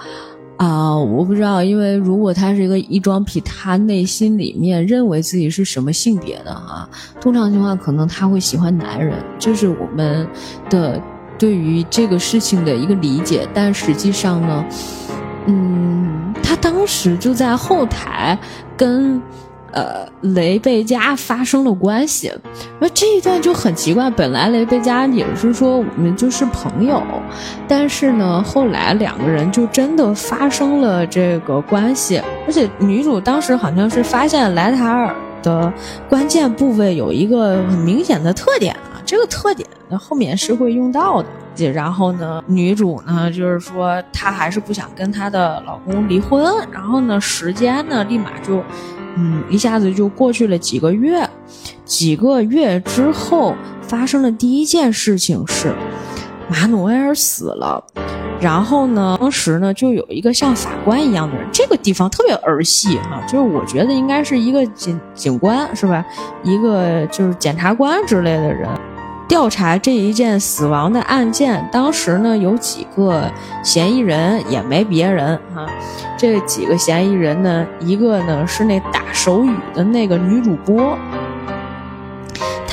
[0.56, 6.88] 啊，我不知道，因为如果他是一个异装癖，他内心里面认为自己是什么性别的哈？
[7.20, 10.26] 通常情况可能他会喜欢男人，这是我们
[10.70, 11.00] 的
[11.38, 13.46] 对于这个事情的一个理解。
[13.52, 14.64] 但实际上呢，
[15.46, 18.38] 嗯，他当时就在后台
[18.76, 19.20] 跟。
[19.76, 22.32] 呃，雷贝加发生了关系，
[22.80, 24.08] 那这一段就很奇怪。
[24.08, 27.02] 本来雷贝加也是说我们就是朋友，
[27.68, 32.16] 但是呢，后来两个人就真的发生了这个关系。
[32.46, 35.70] 而且女主当时好像是发现莱塔尔的
[36.08, 39.68] 关键部位有一个很明显的特点啊，这个特点
[40.00, 41.28] 后面是会用到的。
[41.70, 48.64] 然后呢，女主呢就是说她还是不想跟她的老公离婚，然后呢，时间呢立马就。
[49.16, 51.28] 嗯，一下子就过去了几个月，
[51.84, 55.74] 几个月之后发生的第一件事情是，
[56.50, 57.82] 马努埃尔死了。
[58.38, 66.04] 然后呢，当时呢就有一个像法官一样的人，这个地方特别儿戏哈，就是我觉得应该是一个警警官是吧？
[66.44, 68.68] 一个就是检察官之类的人。
[69.28, 73.30] 调查这一件死亡的案件，当时呢有几个
[73.62, 75.66] 嫌疑人，也没别人啊。
[76.16, 80.96] 这几个嫌疑人呢，一个呢是那打手语的那个女主播，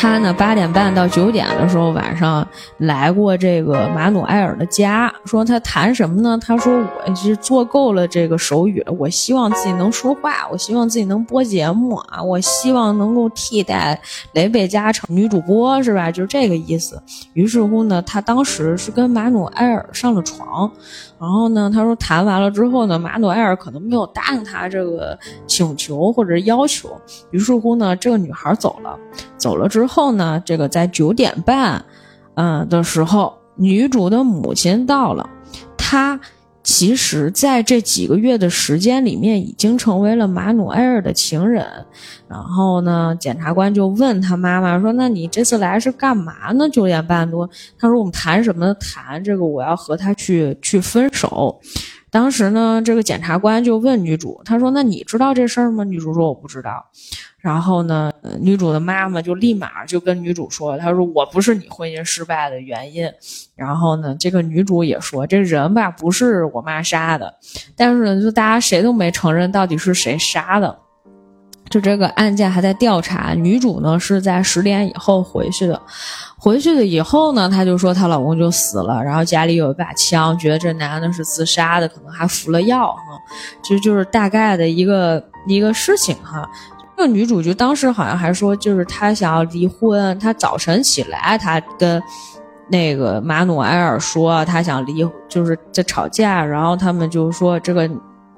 [0.03, 2.45] 他呢八点半到九点的时候晚上
[2.79, 6.37] 来过这个马努埃尔的家，说他谈什么呢？
[6.41, 13.97] 他说我是做够了这个手语了，我希望自己能说话，我希望自己能播节目啊，我希望能够替代
[14.33, 16.11] 雷贝加成女主播是吧？
[16.11, 17.01] 就是这个意思。
[17.31, 20.69] 于是乎呢，他当时是跟马努埃尔上了床。
[21.23, 26.89] 然后呢，他说谈完了之后呢，马努埃尔可能没有答应他这个请求或者要求。
[27.31, 28.99] 于是乎呢，这个女孩走了。
[29.37, 31.81] 走了之后呢，这个在九点半，
[32.35, 35.29] 嗯的时候，女主的母亲到了。
[35.77, 36.19] 她
[36.63, 41.65] 其实在这几个月的时间里面，已经成为了马努埃尔的情人。
[42.29, 46.69] 然后呢，检察官就问他妈妈说：“那你这次来是干嘛呢？
[46.69, 48.73] 九点半多。”他说：“我们谈什么？
[48.75, 51.59] 谈这个，我要和他去去分手。”
[52.09, 56.85] 当时呢，这个检察官就问女主：“他说，那你知道这事儿吗？”女主说：“我不知道。”
[57.43, 63.05] 然后呢，女主的妈妈就立马就跟女主说：“她说我不是你婚姻失败的原因。”
[63.53, 67.35] 然后呢，这个女主也说：“这人吧，不是我妈杀的。”
[67.75, 70.79] 但是呢，就大家谁都没承认到底是谁杀的。
[71.69, 75.81] 就这个案件还在调查，女主呢是在十点以后回去的，
[76.37, 83.01] 回去了以后呢，她就说她老公就死了，然后家里有一把枪，觉得这男的是自杀的，可能还服了药哈，
[83.61, 86.47] 就就是大概的一个一个事情哈。
[86.97, 92.01] 那女主就当时好像还说，就是她想要离婚，她早晨起来，她跟
[92.69, 97.89] 那个马努埃尔说她想离，就是在吵架，然后他们就说这个。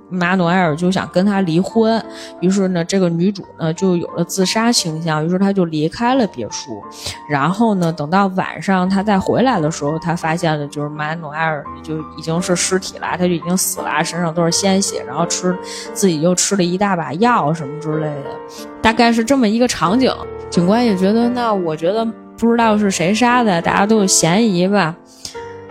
[0.10, 2.04] 马努埃尔就想跟他离婚，
[2.39, 6.84] 于是呢，这个女主呢就有了自杀倾向，于是她就离开了别墅。
[7.28, 15.58] 然后呢，等到晚上她再回来的时候，她发现了就是马努埃尔就已经是尸体了，他就已经死了，身上都是鲜血，然后吃
[15.94, 18.30] 自己又吃了一大把药什么之类的，
[18.82, 20.13] 大概是这么一个场景。
[20.50, 22.06] 警官也觉得，那我觉得
[22.38, 24.96] 不知道是谁杀的，大家都有嫌疑吧。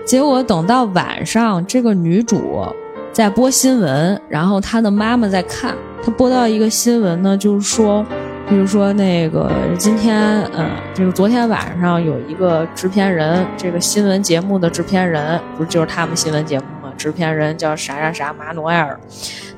[0.04, 2.66] 结果等到晚上，这个女主。
[3.14, 5.72] 在播新闻，然后他的妈妈在看。
[6.04, 8.04] 他播到一个新闻呢，就是说，
[8.50, 9.48] 就是说那个
[9.78, 16.92] 今天，嗯，就是昨天晚上有一个制片人，这个新闻节目的制片人，不就是他们新闻节目吗？
[16.98, 18.98] 制片人叫啥啥啥马努埃尔，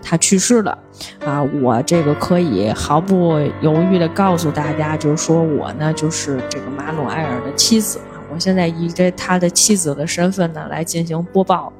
[0.03, 0.77] 他去世了。
[1.25, 7.99] 啊，我这个可以毫不犹豫的告诉大家，就是说我呢，就是这个马努埃尔的妻子。
[8.31, 11.73] 我现在以这他的妻子的身份呢，来进行播报。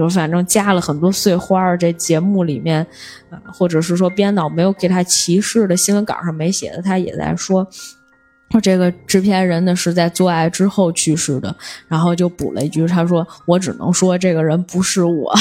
[0.00, 2.80] 就反正加了很多碎花儿，这节目里面，
[3.28, 7.66] 啊，或者是说编导没有给他提示的新闻稿上没写的，他也在说，
[8.50, 11.54] 说这个制片人呢是在做爱之后去世的，
[11.86, 15.34] 然后就补了一句，他说我只能说这个人不是我。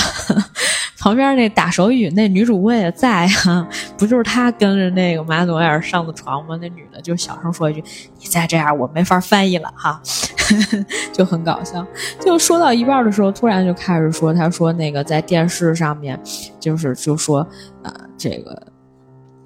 [0.99, 3.65] 旁边那打手语那女主播也在哈，
[3.97, 6.57] 不就是他跟着那个马努埃尔上的床吗？
[6.61, 7.83] 那女的就小声说一句
[8.19, 10.01] ：“你再这样，我没法翻译了哈。
[11.13, 11.85] ”就很搞笑。
[12.19, 16.19] 就说到一半的时候，突然就开始说：“他说那个在电视上面，
[16.59, 17.47] 就是就说，
[17.83, 18.61] 呃，这个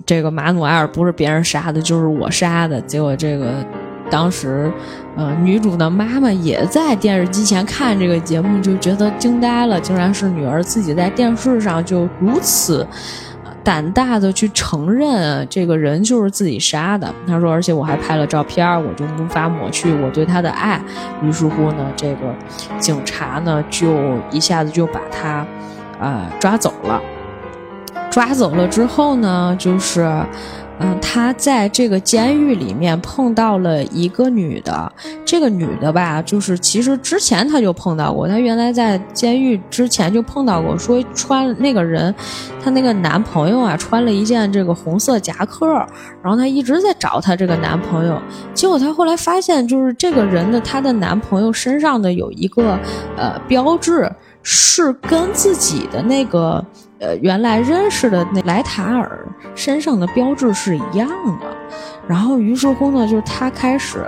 [0.06, 3.64] 这个马努埃尔不是别人杀的，就是我杀的。”结果这个。
[4.14, 4.72] 当时，
[5.18, 12.86] 呃，女主的妈妈也在电视机前看这个节目，就觉得惊呆了，竟然是女儿自己在电视上就如此
[13.64, 17.12] 胆大的去承认这个人就是自己杀的。
[17.26, 20.80] 她说，而且我还拍了照片，我就无法抹去我对他的爱。
[21.24, 22.36] 于是乎呢，这个
[22.78, 23.98] 警察呢就
[24.30, 25.44] 一下子就把他，
[26.00, 27.02] 呃，抓走了。
[28.12, 30.08] 抓走了之后呢，就是。
[30.86, 34.92] 嗯，他在这个监狱里面碰到了一个女的，
[35.24, 42.14] 这个女的吧，就是其实之前他就碰到过，他原来在监狱之前就碰到过，说穿那个人，
[42.62, 45.66] 他那个男朋友啊，穿了一件这个红色夹克，
[46.22, 48.22] 然后他一直在找他这个男朋友，
[48.54, 52.78] 结果他后来发现，就是这个人的他的男朋友身上的有一个
[53.16, 56.62] 呃标志，是跟自己的那个。
[57.04, 61.10] 呃，原来认识的那莱塔尔身上的标志是一样
[61.42, 61.46] 的，
[62.08, 64.06] 然后于是乎呢，就是他开始，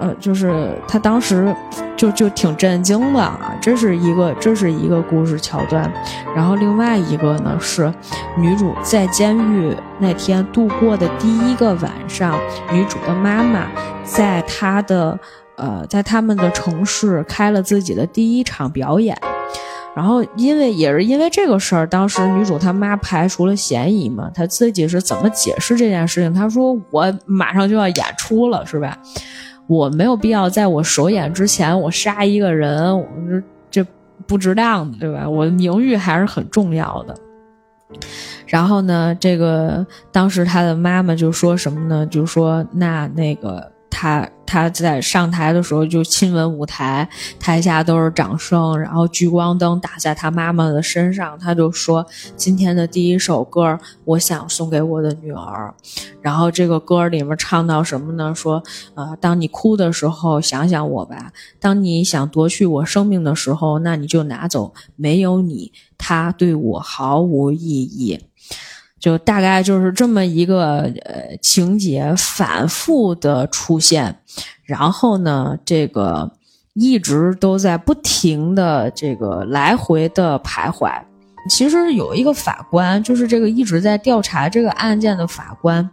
[0.00, 1.54] 呃，就是他当时
[1.94, 5.92] 就就挺震惊的啊，这是一个这是一个故事桥段，
[6.34, 7.92] 然后另外一个呢是
[8.38, 12.38] 女主在监狱那天度过的第一个晚上，
[12.72, 13.66] 女主的妈妈
[14.04, 15.18] 在她的
[15.56, 19.14] 呃在他们的城市开了自己的第一场表演。
[19.94, 26.32] 然后，因为也是因为这个事儿，当时女主她妈排除了嫌疑嘛，她自己是怎么解释这件事情？
[26.32, 28.96] 她说：“我马上就要演出了，是吧？
[29.66, 33.90] 我没有必要在我首演之前我杀一个人，我这这
[34.26, 35.28] 不值当的，对吧？
[35.28, 37.14] 我的名誉还是很重要的。”
[38.48, 42.06] 然后呢，这个当时她的妈妈就说什么呢？
[42.06, 47.06] 就说：“那那个。”他他在上台的时候就亲吻舞台，
[47.38, 55.72] 台下都是掌声，然后聚光灯打在他妈妈的身上，他就说今天的第一首歌我想送给我的女儿，
[56.22, 58.34] 然后这个歌里面唱到什么呢？
[58.34, 58.62] 说
[58.94, 61.30] 呃，当你哭的时候想想我吧，
[61.60, 68.18] 当你想夺去我生命的时候，那你就拿走，没有你，他对我毫无意义。
[69.02, 74.16] 就大概就是这么一个呃情节反复的出现，
[74.62, 76.30] 然后呢，这个
[76.74, 80.88] 一直都在不停的这个来回的徘徊。
[81.50, 85.90] 其实有一个法官，就是这个一直在调查这个案件的法官。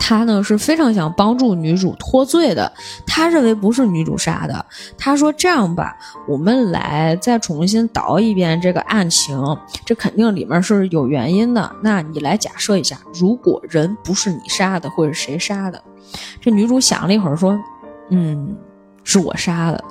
[0.00, 2.72] 他呢是非常想帮助女主脱罪的，
[3.06, 4.64] 他认为不是女主杀的。
[4.98, 5.96] 他说：“这样吧，
[6.26, 9.38] 我们来再重新倒一遍这个案情，
[9.84, 11.70] 这肯定里面是有原因的。
[11.82, 15.80] 那你来假设一下，如果人不是你杀的，或者谁杀的？”
[16.40, 17.56] 这女主想了一会儿说
[18.10, 18.56] ：“嗯，
[19.04, 19.84] 是我杀的。”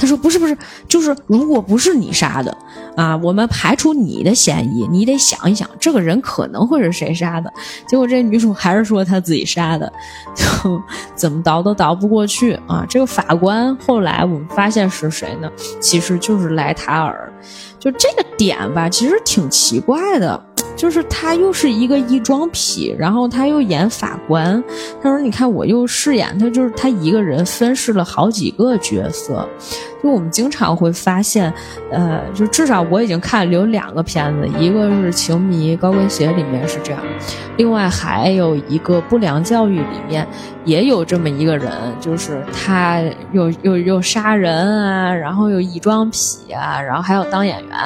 [0.00, 0.56] 他说：“不是，不是，
[0.88, 2.56] 就是如果不是你杀的，
[2.96, 7.52] 啊，我们排除你的嫌疑，你得想一想，这个人可能会是谁杀的。”
[7.86, 9.92] 结果这女主还是说她自己杀的，
[10.34, 10.80] 就
[11.14, 12.86] 怎么倒都倒不过去啊！
[12.88, 15.50] 这个法官后来我们发现是谁呢？
[15.80, 17.30] 其实就是莱塔尔。
[17.78, 20.42] 就这个点吧，其实挺奇怪的。
[20.80, 24.64] 就是他又是一个异装癖，然后他又演法官。
[25.02, 29.46] 他说：“你看，我又饰演他，就是他一个人分饰了好几个角色。
[30.02, 31.52] 就我们经常会发现，
[31.92, 37.02] 呃，就至少我已经看了有两个片子，一个是《情迷高跟鞋》里面是这样，
[37.58, 40.26] 另外还有一个《不良教育》里面
[40.64, 41.70] 也有这么一个人，
[42.00, 43.02] 就是他
[43.32, 47.76] 又又又杀人啊，然后又异装癖啊，然后还要当演员。”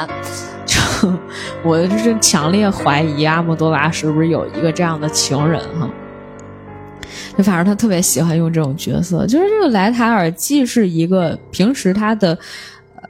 [1.64, 5.88] 我就是强烈怀疑阿莫多瓦是不是有一个这样的情人哈？
[7.36, 12.32] 就反正他特别喜欢用这种角色，就是这个莱塔尔既是一个平时他的
[12.96, 13.02] 呃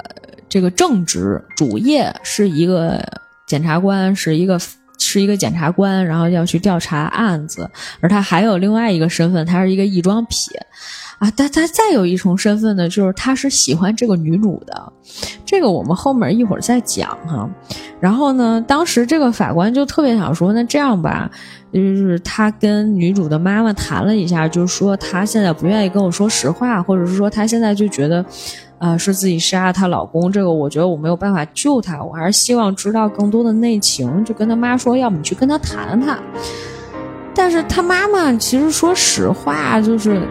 [0.49, 3.03] 这个正职主业是一个
[3.47, 4.59] 检察官，是一个
[4.99, 7.71] 是一个检察官，然后要去调查案子，
[8.01, 10.51] 而他还有另外一个身份，他是一个异装癖。
[11.25, 14.93] 啊，他他再有一重身份呢，就是他是喜欢这个女主的，
[15.47, 17.49] 这个我们后面一会儿再讲哈。
[17.99, 21.31] 然后呢，当时这个法官就特别想说，那这样吧，
[21.73, 28.23] 就是他跟女主的妈妈谈了一下，就是说他现在不愿意跟我说实话，或者是说他现在就觉得，
[28.79, 36.19] 呃，是自己杀了她老公，这个我觉得我没有办法救她，我还是希望知道更多的内情，就跟他妈说，要么你去跟他谈谈。
[37.35, 40.23] 但是他妈妈其实说实话就是。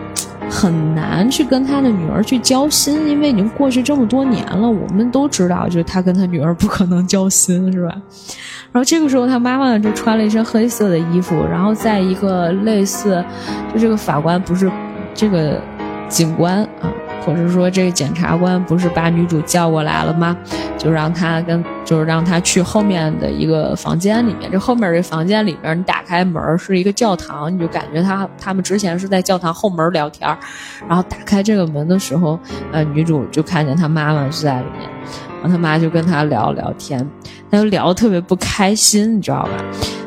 [0.49, 4.69] 很难去跟他的女儿去交心，因为已经过去这么多年了。
[4.69, 7.95] 我们都知道，就是他跟他女儿不可能交心，是吧？
[8.71, 13.23] 然后这个时候，他妈妈就穿了一身黑色的衣服，然后在一个类似，
[13.73, 14.69] 就这个法官不是
[15.15, 15.59] 这个
[16.09, 16.91] 警官啊。
[17.25, 20.35] 或者说，这个检察官不是把女主叫过来了吗？
[20.77, 24.51] 就让他跟，就是让他去后面的一个房间里面。
[24.51, 30.29] 这后面这房间里面，你打开门是一个教堂，你就感觉他他们之前是在教堂后门聊天。
[30.87, 32.37] 然后打开这个门的时候，
[32.71, 34.89] 呃，女主就看见她妈妈就在里面，
[35.41, 37.09] 然后他妈就跟他聊聊天，
[37.49, 39.51] 他就聊得特别不开心，你知道吧？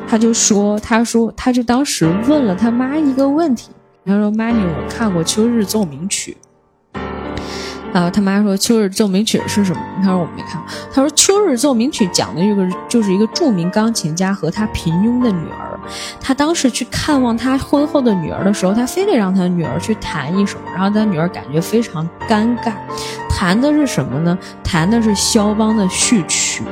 [0.07, 3.71] 他就说，他说，他就当时问了他妈一个问题，
[4.05, 6.37] 他说：“妈咪，我看过《秋日奏鸣曲》。”
[7.97, 9.81] 啊，他妈说《秋日奏鸣曲》是什么？
[10.03, 10.61] 他说我没看。
[10.93, 15.79] 他说《秋日奏鸣曲》讲的这个就是一个著名钢琴家和他平庸的女儿。
[16.21, 22.73] 他当时去看望他婚后的女儿的时候，他非得让他女儿去弹一首，然后他女儿感觉非常尴尬。
[23.27, 24.37] 弹的是什么呢？
[24.63, 26.63] 弹的是肖邦的序曲。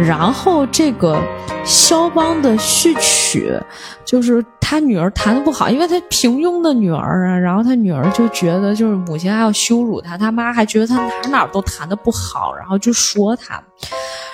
[0.00, 1.18] 然后这个
[1.62, 3.52] 肖邦的序曲，
[4.02, 7.38] 就是他女儿弹的不好，因为他平庸的女儿啊。
[7.38, 13.62] 然后他女儿就觉得，就是母亲还要羞辱他，他妈还觉得他哪哪都弹的不好，然后就说他。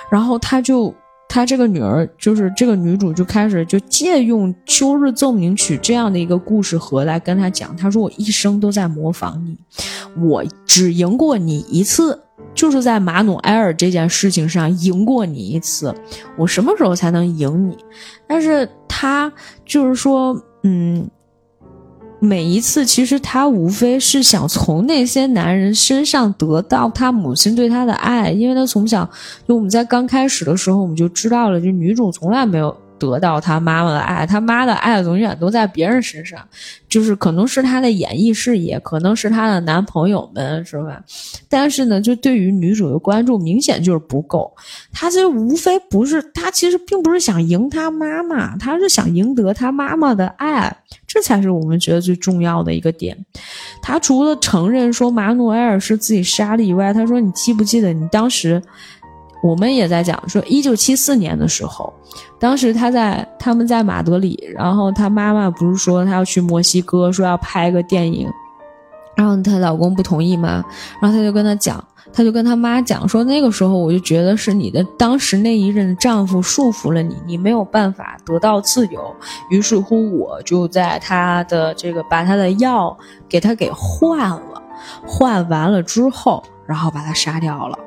[0.09, 0.91] 然后他就，
[1.29, 9.55] 他这个女儿就是这个女主就开始就借用《秋日奏鸣曲》这样的一个故事盒来跟他讲，他说我一生都在模仿你，
[10.19, 12.19] 我只赢过你一次。
[12.55, 15.93] 就是在马努埃尔这件事情上赢过你一次，
[16.37, 17.77] 我什么时候才能赢你？
[18.27, 18.67] 但是
[19.03, 19.29] 他
[19.65, 21.05] 就是说，嗯，
[22.21, 29.03] 每一次其实他无非是想从那些男人身上得到他母亲对他的爱，因为他从小
[29.45, 32.73] 就我们在刚开始的时候我们就知道了，就女主从来没有。
[33.11, 36.39] 得到他妈妈的爱，他妈的爱永远都在别人身上，
[36.87, 41.01] 就是可能是他的演艺事业，可能是他的男朋友们，是吧？
[41.49, 44.53] 但是呢，就对于女主的关注明显就是不够。
[44.91, 50.75] 他这无非不是他其实并不是想赢他妈妈，他是想赢得他妈妈的爱，
[51.07, 53.17] 这才是我们觉得最重要的一个点。
[53.81, 58.61] 他除了承认说马努埃尔是自己杀的以外，他说：“你记不记得你当时？”
[59.43, 61.93] 我们也在讲说，一九七四年的时候，
[62.39, 68.31] 当时他在他们在马德里，然后他妈妈不是说他要去墨西哥，说要拍个电影，
[69.17, 70.63] 然后她老公不同意嘛，
[71.01, 71.83] 然后他就跟他讲，
[72.13, 79.13] 他就跟他妈讲说，那个时候我就觉得是你的当时那一任丈夫束缚了你，你没有办法得到自由，
[79.49, 84.63] 于是乎我就在他的这个把他的药给他给换了，
[85.05, 87.77] 换完了之后，然后把他杀掉了。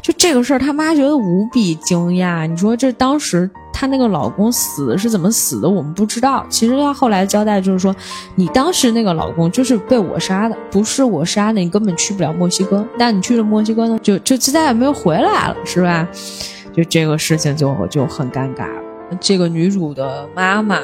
[0.00, 2.46] 就这个事儿，他妈觉得无比惊讶。
[2.46, 5.68] 你说这当时她那个老公死是怎么死的？
[5.68, 6.44] 我们不知道。
[6.48, 7.94] 其实她后来交代就是说，
[8.34, 12.84] 你当时那个老公就是被我杀的，不是我杀的，你根本去不了墨西哥。
[12.98, 16.06] 但你去了墨西哥呢，就就再也没有回来了，是吧？
[16.72, 18.66] 就这个事情就就很尴尬。
[19.20, 20.80] 这个女主的妈妈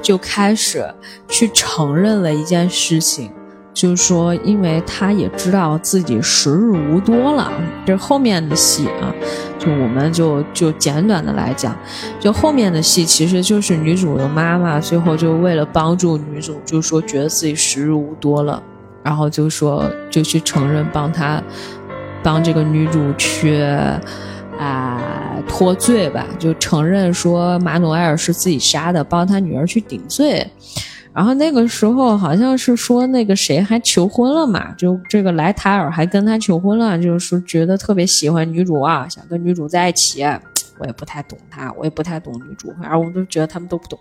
[0.00, 0.88] 就开始
[1.28, 3.30] 去承认了一件事情。
[3.74, 7.52] 就是说，因为他也知道自己时日无多了，
[7.84, 9.12] 这后面的戏啊，
[9.58, 11.76] 就我们就就简短的来讲，
[12.20, 18.62] 就后面的戏其实就是女主的妈妈最后就为了帮助女主，就说觉得自己时日无多了，
[19.02, 21.42] 然后就说就去承认帮他
[22.22, 23.60] 帮这个女主去
[24.56, 25.02] 啊
[25.48, 30.48] 脱罪吧，就承认说马努埃尔是自己杀的，帮他女儿去顶罪。
[31.14, 40.24] 然后那个时候好像是说那个谁还求婚了嘛，就这个莱塔尔还跟他求婚了，就是觉得特别喜欢女主啊，想跟女主在一起。
[40.76, 43.96] 我也不太懂他，我也不太懂女主，反正我都觉得他们都不懂。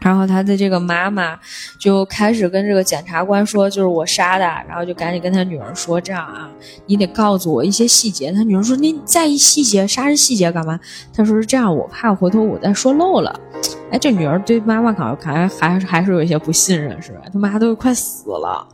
[0.00, 1.38] 然后他的这个妈妈
[1.78, 6.50] 就开始跟这个检察官说，就是我杀的，然后就赶紧跟他女儿说，这样啊，
[6.86, 8.32] 你得告诉我一些细节。
[8.32, 10.78] 他女儿说，你在意细节，杀人细节干嘛？
[11.14, 13.38] 他说是这样，我怕回头我再说漏了。
[13.92, 17.20] 哎，这女儿对妈妈好像还还还是有一些不信任，是吧？
[17.32, 18.66] 他妈都快死了。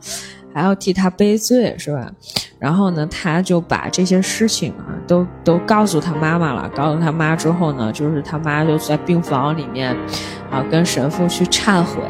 [0.53, 2.11] 还要替他背罪是吧？
[2.57, 6.69] 然后呢，他就把这些事情啊都都告诉他妈妈了。
[6.75, 9.95] 告诉他妈之后呢，就是他妈就在病房里面
[10.51, 12.01] 啊跟神父去忏悔。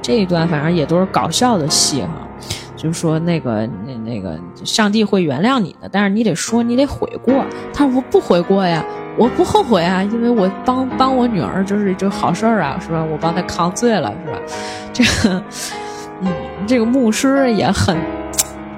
[0.00, 2.26] 这一段反正也都是搞笑的戏哈，
[2.74, 7.44] 就说那个那那个上帝会原谅你的，但是你得说你得悔过。
[7.74, 8.82] 他说我不悔过呀，
[9.18, 13.04] 我不后悔啊，因为我帮帮我女儿就是这好事儿啊，是吧？
[13.04, 14.38] 我帮她扛罪了，是吧？
[14.92, 15.42] 这个。
[16.22, 16.32] 嗯，
[16.66, 17.96] 这个牧师也很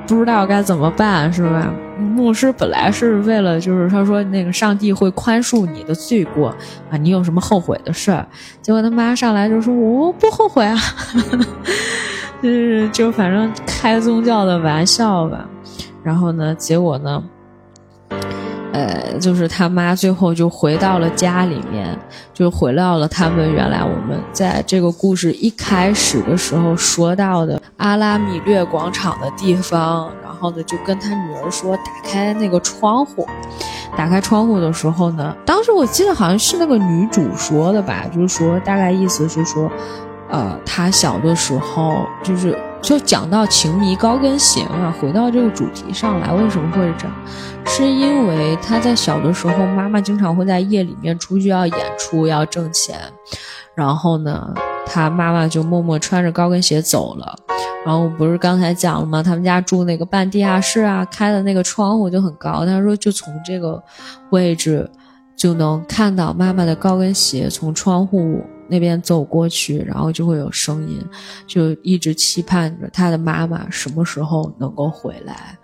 [0.07, 1.72] 不知道该怎么办，是吧？
[1.97, 6.49] 牧师本来是为了，就是他说那个上帝会宽恕你的罪过
[6.90, 8.26] 啊，你有什么后悔的事儿？
[8.61, 10.76] 结果他妈上来就说我不后悔啊，
[12.42, 15.47] 就是就反正开宗教的玩笑吧。
[16.03, 17.22] 然后呢，结果呢？
[18.75, 21.97] 呃，就是他妈最后就回到了家里面，
[22.33, 30.11] 就回到了他们原来我们在这个故事一开始的时候说到的阿拉米略广场的地方。
[30.25, 33.25] 然后呢，就跟他女儿说，打开那个窗户。
[33.97, 39.70] 打开窗户的时候呢，当时我记得好像是那个女主说的吧，就是说大概意思是说，
[40.29, 47.16] 呃，她小的时候就是就讲到情迷高跟鞋嘛，回到这个主题上来，为什么会这样？
[47.64, 53.01] 是因为他在小的时候，妈妈经常会在夜里面出去要演出要挣钱，
[53.74, 54.53] 然后呢，
[54.85, 57.35] 他妈妈就默默穿着高跟鞋走了。
[57.87, 59.22] 然后我不是刚才讲了吗？
[59.22, 62.66] 他们家住那个半地下室啊，开的那个窗户就很高。
[62.66, 63.82] 他说就从这个
[64.28, 64.91] 位置
[65.35, 71.04] 就能看到妈妈的高跟鞋从窗户那边走过去，然后就会有声音，
[71.46, 75.58] 就一直期盼着他的妈妈什么时候能够回来。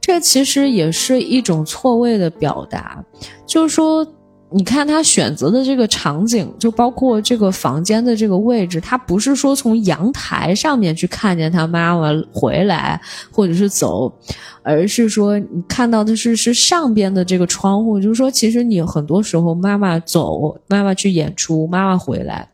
[0.00, 3.04] 这其实也是一种错位的表达，
[3.46, 4.04] 就是说，
[4.52, 14.12] 你看他选择的这个场景，就包括这个房间的这个位置，他不是说从阳台上面去看见他妈妈回来或者是走，
[14.62, 22.48] 而是说你看到的是是上边的这个窗户，就是说，其实你很多时候妈妈走，妈妈去演出，妈妈回来。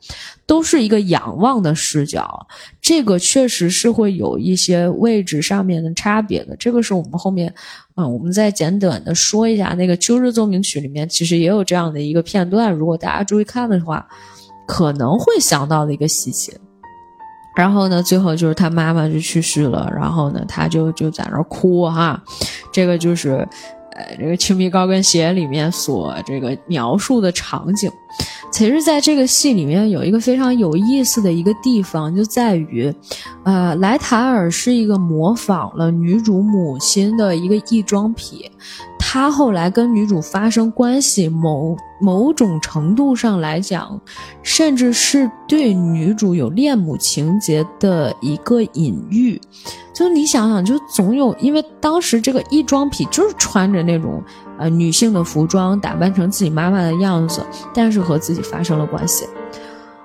[0.49, 2.47] 都是一个仰望的视角，
[2.81, 6.55] 这个确实是会有一些位置上面的差别的。
[6.57, 7.53] 这个是我们后面，
[7.97, 9.75] 嗯，我们再简短的说一下。
[9.77, 14.07] 那个《秋日奏鸣曲》里面其实也有这样的一个片段，如果大家注意看的话，
[14.67, 16.53] 可能会想到的一个细节。
[17.57, 22.23] 然后呢，最后就是他妈妈就去世了，然后呢，他就就在那儿哭哈，
[22.73, 23.49] 这个就是。
[24.19, 27.91] 这个《情迷高跟鞋》里面所这个描述的场景，
[28.53, 32.93] 其实，在这个戏里面有一个非常有意思的一个地方，就在于，
[33.45, 38.51] 呃，莱塔尔是一个模仿了女主母亲的一个异装癖。
[39.09, 43.99] 他后来跟女主发生关系，某某种程度上来讲，
[44.43, 49.41] 甚至是对女主有恋母情节的一个隐喻。
[49.95, 54.21] 就你想想，就总有，因为当时这个异装癖就是穿着那种
[54.59, 59.25] 呃女性的服装，打扮成自己妈妈的样子，但是和自己发生了关系，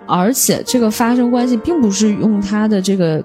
[0.05, 3.21] 而且这个发生关系并不是用他的这个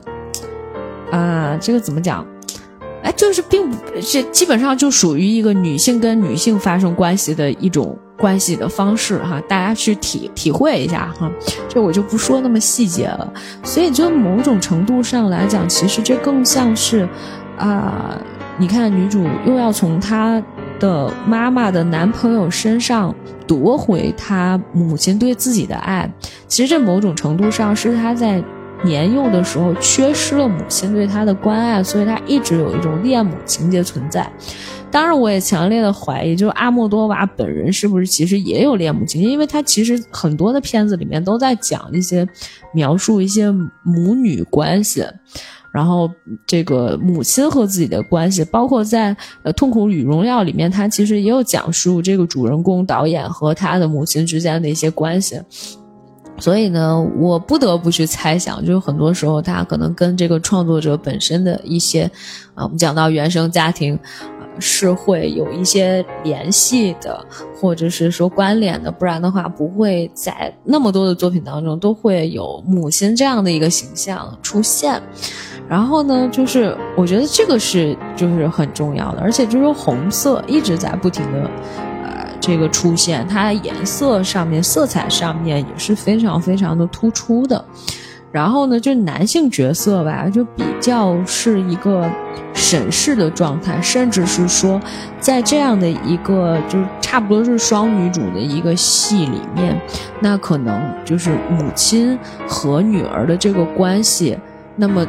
[1.10, 2.26] 啊，这个怎么讲？
[3.06, 11.30] 哎，就是并不，这基本上就属于一个女性跟女性发生关系的一种关系的方式哈，大家去体体会一下哈，
[11.68, 13.32] 这我就不说那么细节了。
[13.62, 17.08] 所以就某种程度上来讲，其实这更像是，
[17.56, 18.20] 啊，
[18.58, 20.42] 你看女主又要从她
[20.80, 23.14] 的妈妈的男朋友身上
[23.46, 26.12] 夺回她母亲对自己的爱，
[26.48, 28.42] 其实这某种程度上是她在。
[28.84, 34.30] 年幼的时候缺失了母亲对他的关爱，所以他一直有一种恋母情节存在。
[34.88, 39.28] 当然，我也强烈的怀疑，就是阿莫多瓦本人是不是其实也有恋母情节？
[39.28, 42.26] 因为他其实很多的片子里面都在讲一些
[42.72, 43.50] 描述一些
[43.82, 45.04] 母女关系，
[45.72, 46.08] 然后
[46.46, 55.38] 这个母亲和自己的关系，包括在呃《痛苦与荣耀》里面，他其实也有讲述这个主人公导演和他的母亲之间的一些关系。
[56.38, 62.02] 所以呢，我不得不去猜想，就是很多时候他可能跟这个创作者本身的一些，
[62.54, 67.24] 啊，我们讲到原生家庭，啊，是会有一些联系的，
[67.58, 75.00] 或者是说关联的，不然的话不会在那么多的作品当中都会有母亲这样的一个形象出现。
[75.68, 81.50] 然后呢，就是我觉得这个是就是很重要的，而且就是红色一直在不停的。
[82.46, 87.64] 这个出现，它颜色上面、色彩上面也是非常非常的突出的。
[88.30, 92.08] 然后呢，就男性角色吧，就比较是一个
[92.54, 94.80] 审视的状态，甚至是说，
[95.18, 99.76] 在这样的一个就差不多是双女主的一个戏里面，
[100.20, 102.16] 那可能就是母亲
[102.46, 104.38] 和女儿的这个关系，
[104.76, 105.04] 那么。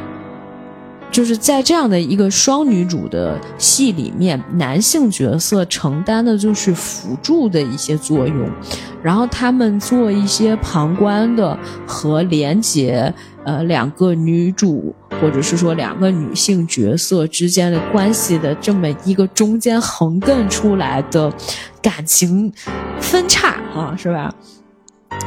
[1.11, 8.49] 就是在这样的一个双女主的戏里面，男性角色承担的就是辅助的一些作用，
[9.01, 13.11] 然后他们做一些旁观的和连接，
[13.45, 21.31] 呃，两个女主或者是说两个女性角色之间的关系的这么一个中间横亘出来的
[21.81, 22.51] 感情
[22.99, 24.31] 分叉啊，是吧？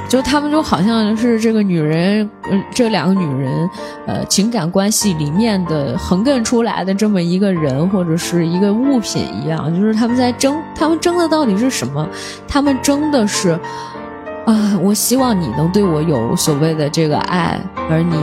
[0.08, 3.70] 就他们就好像是这个女人，呃，这两个女人，
[4.06, 12.08] 呃，情感关系里面的横亘出来的这么一个人或者是一个物品一样，就是他们在争，他们争的到底是什么？
[12.48, 13.50] 他们争的是，
[14.46, 18.16] 啊，我希望你能对我有所谓的这个爱，而你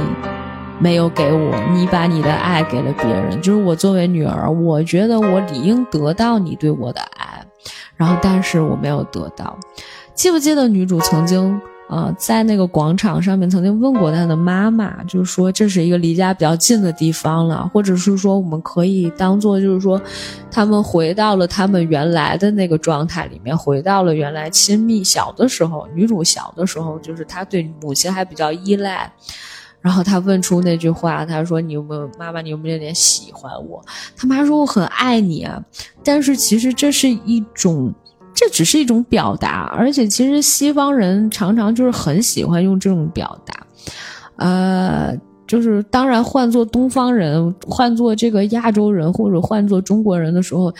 [0.79, 7.45] 没有给我，你把你的爱给了别人，就是我作为女儿，我觉得我理应得到你对我的爱，
[7.95, 9.57] 然后但是我没有得到。
[10.17, 11.61] 记不记得女主曾经？
[11.89, 20.01] 呃，在那个广场上面，曾经问过她的妈妈，就是说这是一个离家比较近的地方了，或者是说我们可以当做，就是说，
[20.51, 25.87] 他们回到了他们原来的那个状态里面，回到了原来亲密小的时候。
[25.95, 29.09] 女主小的时候，就是她对母亲还比较依赖，
[29.79, 32.41] 然后她问出那句话，她说：“你有没有妈妈？
[32.41, 33.81] 你有没有点喜欢我？”
[34.17, 35.63] 他妈说：“我很爱你啊。”
[36.03, 37.93] 但是其实这是一种。
[38.39, 43.65] 这只是一种表达，而且其实西方人常常就是很喜欢用这种表达，
[44.35, 45.17] 呃，
[45.47, 50.71] 就是当然换做东方人，换做这个亚洲人或者换做中国人的时候，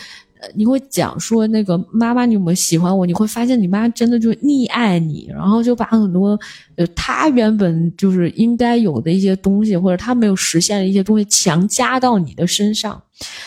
[0.54, 3.04] 你会讲说那个妈妈，你有没有喜欢我？
[3.04, 6.38] 你会发现你妈真的就溺爱你，然后就把很多
[6.76, 13.02] 呃她原本就是应该有的一些东西，或者她没有实现的一些东西强加到你的身上，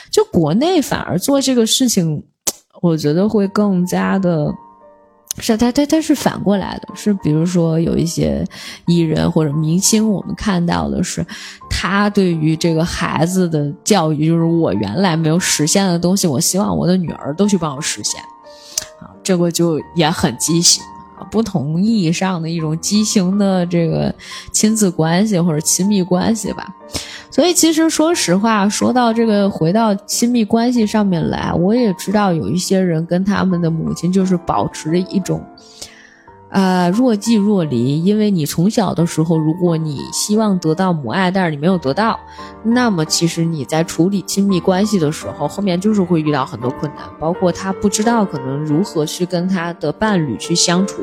[0.09, 2.21] 就国内反而做这个事情。
[2.81, 4.53] 我觉得会更加的，
[5.37, 8.45] 是他他他是反过来的，是比如说有一些
[8.87, 11.25] 艺人或者明星，我们看到的是
[11.69, 18.19] 他对于这个孩子的教育，就是我原来没有实现的东西，我希望我的女儿都去帮我实现，
[18.99, 20.83] 啊，这个就也很畸形
[21.17, 21.23] 啊。
[21.29, 24.13] 不同意义上的一种畸形的这个
[24.51, 26.67] 亲子关系或者亲密关系吧，
[27.31, 35.41] 所以其实说实话，说到这个回到亲密关系上面来，我也知道有一些人跟他们的母亲就是保持着一种，
[36.49, 42.19] 呃，若即若离，因为你从小的时候，如果你希望得到母爱，但是你没有得到，
[42.63, 51.01] 那么其实你在处理亲密关系的时候，后面就是会遇到很多困难，包括他不知道可能如何去跟他的伴侣去相处，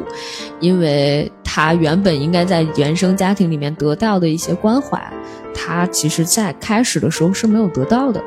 [0.60, 5.03] 因为他原本应该在原生家庭里面得到的一些关怀，
[5.55, 8.22] 他其实在开始的时候是没有得到的。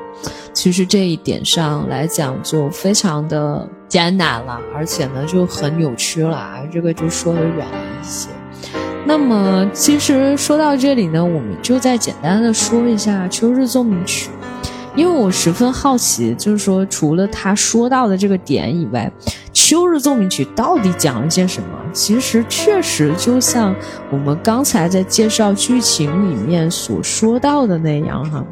[0.51, 6.57] 其实这一点上来讲，就非常的艰难了，而且呢就很扭曲了啊。
[6.73, 8.27] 这个就说的远了一些。
[9.05, 14.29] 那么，其实说到这里呢，我们就再简单的说一下《秋日奏鸣曲》，
[14.95, 19.11] 因为我十分好奇，就是说除了他说到的这个点以外，
[19.71, 21.69] 《秋日奏鸣曲》到底讲了些什么？
[21.93, 23.73] 其实确实就像
[24.11, 26.35] 我们刚才在介绍剧情里。
[26.35, 28.45] 面所说到的那样，哈。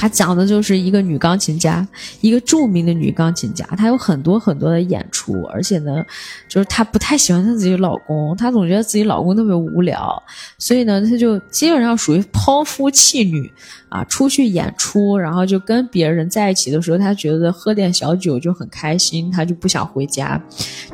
[0.00, 1.86] 他讲的就是一个女钢琴家，
[2.22, 3.66] 一个著名的女钢琴家。
[3.76, 6.02] 她有很多很多的演出，而且呢，
[6.48, 10.22] 就是她不太喜欢她自己老公，她总觉得自己老公特别无聊，
[10.56, 13.52] 所以呢，她就基本上属于抛夫弃女
[13.90, 20.42] 啊，出去演出，然后就跟别人在一起的时候，她觉得喝点小酒就很开心，她就不想回家，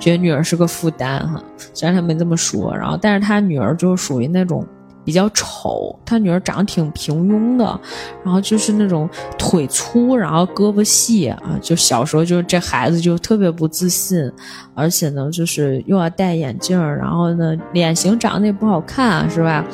[0.01, 1.41] 觉得女儿是个负担哈。
[1.73, 4.67] 虽然她没这么说，然后但是她女儿就属于那种。
[5.07, 7.81] 比较丑，他女儿长得挺平庸的，
[8.25, 14.29] 然后就是那种腿粗，然后胳膊细啊，就小时候就这孩子就特别不自信，
[14.75, 19.65] 而且呢，就是又要戴眼镜，然后呢，脸型长得也不好看，是吧？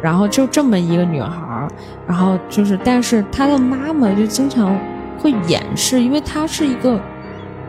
[0.00, 1.68] 然后就这么一个女孩，
[2.06, 4.78] 然后就是，但是她的妈妈就经常
[5.18, 7.00] 会掩饰，因为她是一个。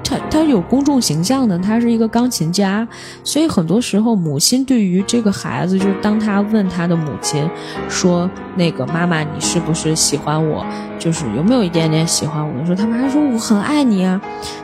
[0.07, 2.87] 他他有公众形象的，他是一个钢琴家，
[3.25, 7.47] 所以很多时候母亲对于这个孩子，就是当他问他的母亲
[7.89, 10.65] 说：“那个妈妈，你是不是喜欢我？
[10.97, 14.21] 就是有没有一点点喜欢我？”的时候，他妈说：“我很爱你啊。”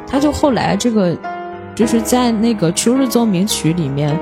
[0.08, 1.14] 他就后来这个，
[1.76, 4.18] 就是在那个《秋日奏鸣曲》里面。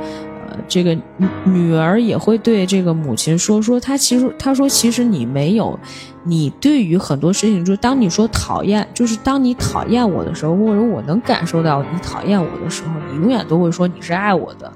[0.67, 0.97] 这个
[1.43, 5.77] 女儿也会对这个母亲说说，她其实她说其实你没有，
[6.23, 14.71] 你对于很多事情，就是当你说讨厌，就是当你讨厌我的时候，或者我能感受到你讨厌我的时候，你永远都会说你是爱我的，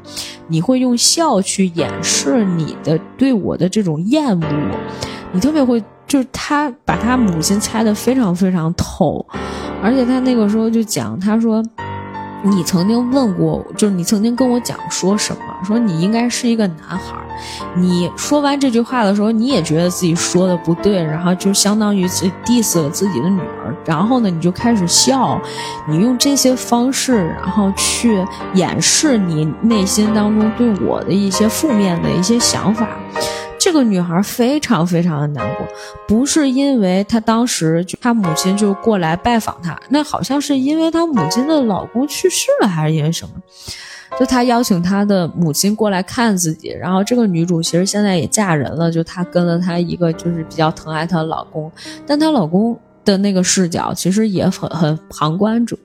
[0.48, 4.46] 你会用笑去掩饰你的对我的这种厌恶，
[5.32, 9.26] 你特别会，就是他把他母亲猜得非常非常透，
[9.82, 11.64] 而且他那个时候就讲，他说。
[12.46, 15.42] 你曾经问过，就是你曾经跟我讲说什么？
[15.66, 17.16] 说你应该是一个男孩。
[17.76, 23.76] 你说完这句话的时候，你也觉得自己说的不对，然后就相当于自 diss 了自己的女儿。
[23.84, 25.40] 然后呢，你就开始笑，
[25.88, 28.24] 你用这些方式，然后去
[28.54, 32.88] 掩饰你内心当中对我的一些负面的一些想法。
[33.66, 35.66] 这个女孩非常非常的难过，
[36.08, 43.32] 不是因为她当时她母亲就过来拜访她，那好像是因为她母亲的老公去世了，还是因为什么？
[44.20, 51.72] 就她邀请她的母亲过来看自己，然后这个女主其实现在也嫁人了，就她跟了她一个就是比较疼爱她的老公，
[52.06, 55.76] 但她老公的那个视角其实也很很旁观者，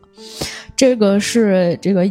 [0.77, 2.07] 这个是这个。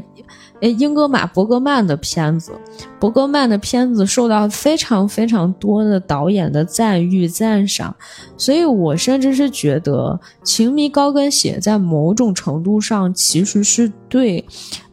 [0.62, 2.52] 哎，英格玛·伯格曼的片子，
[3.00, 7.96] 伯格曼的片子受到非常非常多的导演的赞誉赞赏，
[8.36, 14.44] 所以我甚至是觉得《情迷高跟鞋》在某种程度上其实是对，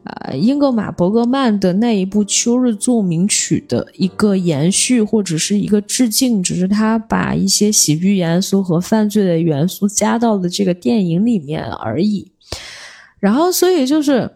[0.05, 12.31] 呃，英格玛·伯格曼的那一部《秋日奏鸣曲》的一个延续或者是一个致敬，只是他把一些喜剧元素和犯罪的元素加到了这个电影里面而已。
[13.19, 14.36] 然后，所以就是。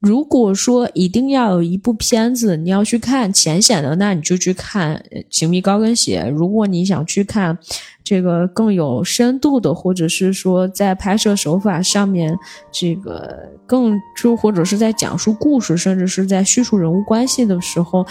[0.00, 4.96] 如果说一定要有一部片子你要去看浅显的，那你就去看
[5.28, 6.22] 《情迷高跟鞋》。
[6.30, 7.58] 如果你想去看
[8.02, 12.34] 这个更有深度的，或者是说在拍摄手法上面
[12.72, 18.06] 这个更就或者是在讲述故事，甚至是在叙述人物关系的时候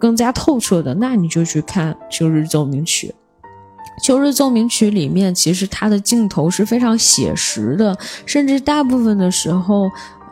[0.00, 3.06] 更加透彻的，那你就去看《秋日奏鸣曲》。
[4.04, 9.88] 《秋日奏鸣曲》里面其实它的镜头是非常写实的，甚至大部分的时候。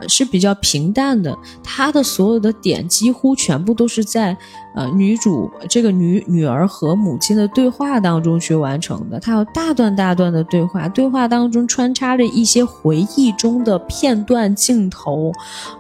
[0.07, 4.37] 是比较平淡的，他的所有的点几乎全部都是在。
[4.75, 15.33] 呃，女主这个女女儿和母亲的对话当中去完成的，她有大段大段的对话，对话当中穿插着一些回忆中的片段镜头，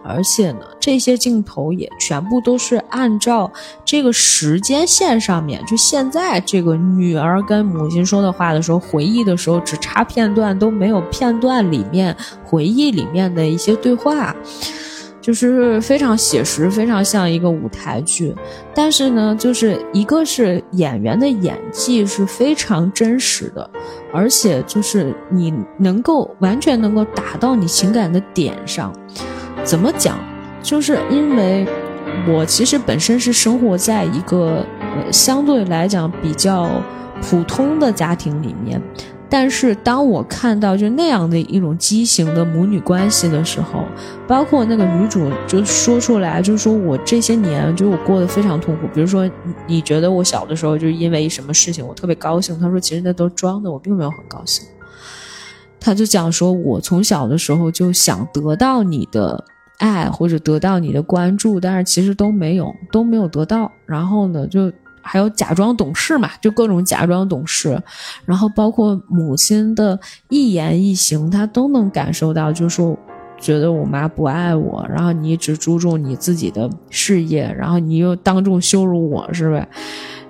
[0.03, 3.51] 而且呢，这些镜头也全部都是按照
[3.85, 14.35] 这个时间线上面，就现在这个女儿跟母亲说的话的时候，回忆的时候只插片段，都没有片段里面回忆里面的一些对话。
[15.29, 18.35] 就是非常写实，非常像一个舞台剧，
[18.75, 23.71] 但是呢，就是一个是演员的演技是非常真实的，
[24.11, 28.91] 而且就是你能够完全能够打到你情感的点上。
[29.65, 30.19] 怎么讲？
[30.63, 31.67] 就是因为
[32.27, 36.71] 我其实本身是生活在一个呃相对来讲比较
[37.21, 38.81] 普通的家庭里面。
[39.31, 43.85] 但是当我看到就那样的一种畸形的母女关系的时候，
[44.27, 48.89] 包括那个女主就说出来，就是说我这些年就我过得非常痛苦。
[48.95, 49.31] 比如说，
[49.67, 52.59] 你觉得我小的时候就是因为什么事情我特别高兴？
[52.59, 54.67] 她说其实那都装的，我并没有很高兴。
[55.79, 59.45] 他就讲说，我从小的时候就想得到你的
[59.77, 63.71] 爱或者得到你的关注，但是其实都没有都没有得到。
[63.85, 64.73] 然后呢，就。
[65.01, 67.81] 还有假装懂事嘛，就各种假装懂事，
[68.25, 72.97] 然后包括母亲的一言一行，他都能感受到，就是说
[73.39, 79.67] 觉得我妈不爱我，然后你只注重你自己的事业，然后你又当众羞辱我，是呗？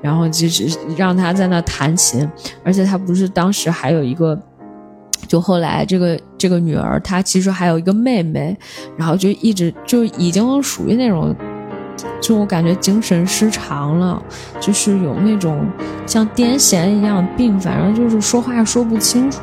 [0.00, 2.28] 然后就是让他在那弹琴，
[2.62, 4.38] 而且他不是当时还有一个，
[5.26, 8.56] 就后来这个这个女儿，她其实还有一个妹妹，
[8.96, 11.34] 然后就一直就已经属于那种。
[12.20, 14.22] 就我感觉精神失常了，
[14.60, 15.66] 就是有那种
[16.06, 19.42] 像癫痫一样病，反正就是说话说不清楚，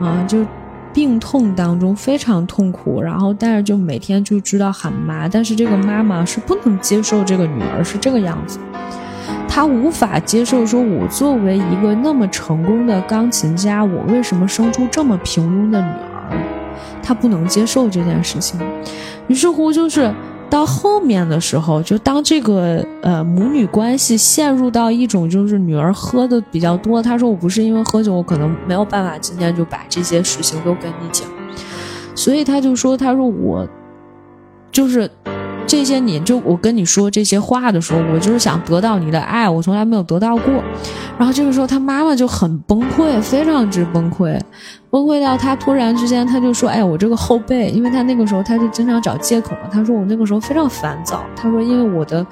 [0.00, 0.44] 啊，就
[0.92, 8.58] 病痛当中非常痛苦，然后但是就每天就知道喊妈，但是这个妈妈是不能接受这个女儿是这个样子，
[9.46, 16.36] 她无法接受说我作为一个那么成功的钢琴家，我为什么生出这么平庸的女儿，
[17.02, 18.58] 她不能接受这件事情，
[19.26, 20.12] 于是乎就是。
[20.50, 31.28] 到后面的时候，就当这个呃母女关系陷入到一种就是女儿喝的比较多，她说我不是因为喝酒，我可能没有办法今天就把这些事情都跟你讲，
[32.14, 33.68] 所以她就说，她说我
[34.72, 35.10] 就是。
[35.68, 40.54] 这些年，就我跟你说这些话的时候，我就是想得到你的爱，我从来没有得到过。
[41.18, 44.40] 然后这个时候，他妈妈就很崩溃，非常之崩溃，
[44.88, 49.68] 崩溃到他突然之间，他就说：“哎，我这个后背，因为他那个时候他就经常找借口嘛。
[49.70, 52.26] 他说我那个时候非常烦躁，他说因为我的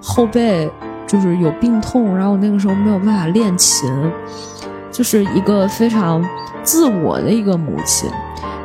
[0.00, 0.70] 后背
[1.08, 3.90] 就是有病痛，然后我那个时候没有办法练琴，
[4.92, 6.24] 就是一个非常
[6.62, 8.08] 自我的一个母亲。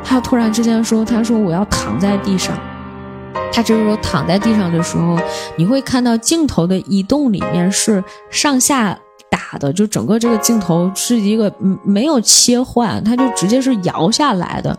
[0.04, 2.56] 他突然之间说，他说我要躺在地上。”
[3.52, 5.18] 他这个时候躺在地上的时候，
[5.56, 8.98] 你会看到镜头的移动里面是上下
[9.30, 11.52] 打的，就整个这个镜头是一个
[11.84, 14.76] 没有切换，它就直接是摇下来的。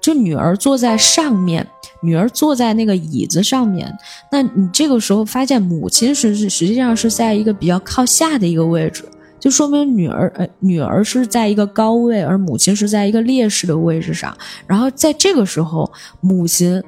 [0.00, 1.66] 就女儿坐在上面，
[2.00, 3.92] 女儿坐在那个椅子上面，
[4.30, 9.04] 那你这个时候发现母亲是是实际上是在一个比较靠下的一个位置，
[9.40, 14.36] 就说明女儿呃女儿是在一个高位，而母亲是在一个劣势的位置上。
[14.66, 16.82] 然后在这个时候，母亲。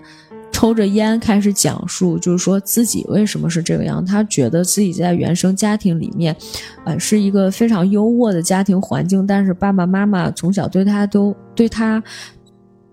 [0.58, 4.04] 抽着烟开始讲述，就是说自己为什么是这个样。
[4.04, 6.34] 他觉得自己在原生家庭里面，
[6.84, 12.02] 呃，是一个非常优渥的家庭环境，但是爸爸妈妈从小对他都对他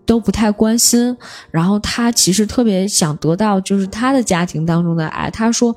[0.06, 1.18] 都不太关心。
[1.50, 5.32] 然后他其实特别想得到，就是他的家庭当中的爱。
[5.32, 5.76] 他说：“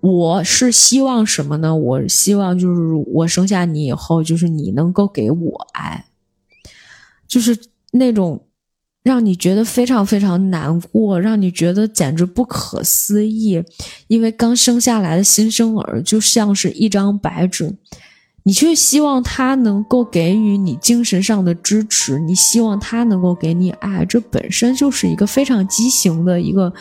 [0.00, 1.74] 我是希望什么呢？
[1.74, 6.04] 我希望就是我生下你以后，就是你能够给我爱，
[7.26, 7.58] 就是
[7.92, 8.42] 那种。”
[9.06, 13.62] 让你觉得非常非常难过，让你觉得简直不可思议，
[14.08, 17.72] 因为刚生下来的新生儿就像是一张白纸，
[18.42, 26.72] 你却希望他能够给予你精神上的支持，你希望他能够给你爱，这本身就是一个非常畸形的一个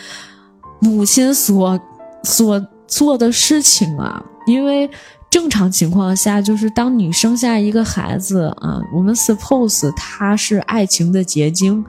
[0.79, 1.79] 母亲所
[2.23, 4.89] 所做的事情啊，因为。
[5.35, 11.83] 正常情况下，就是当你生下一个孩子啊，我们 suppose 他是爱情的结晶，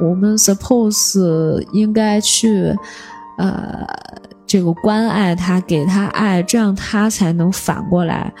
[0.00, 2.74] 我们 suppose 应该去，
[3.36, 3.86] 呃，
[4.46, 8.32] 这个关爱他，给他爱，这样他才能反过来，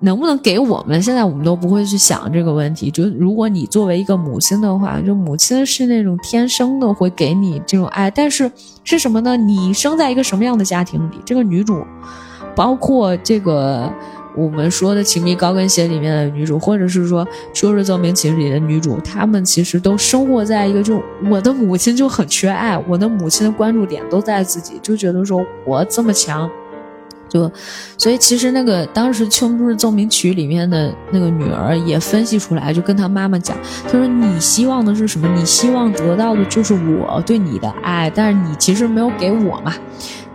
[0.00, 1.02] 能不能给我们？
[1.02, 2.90] 现在我们都不会去想这个问题。
[2.90, 8.50] 就如果你作为一个母亲的话，就母亲是那种天生的会给你这种爱，但是
[8.82, 9.36] 是什么呢？
[9.36, 11.16] 你生在一个什么样的家庭里？
[11.26, 11.84] 这个女主。
[12.54, 13.92] 包括这个
[14.34, 26.50] 我们说的《情迷高跟鞋》里面的女主，或者是说《秋日奏鸣曲》里的女主，她们其实都生活在一个就我的母亲就很缺爱，我的母亲的关注点都在自己，就觉得说我这么强，
[27.32, 27.50] 就
[27.96, 35.26] 所以其实那个当时《秋日奏鸣曲》里面的那个女儿也分析出来，就跟她妈妈讲，她说你希望的是什么？
[35.34, 39.72] 你希望得到的就是我对你的爱，但是你其实没有给我嘛。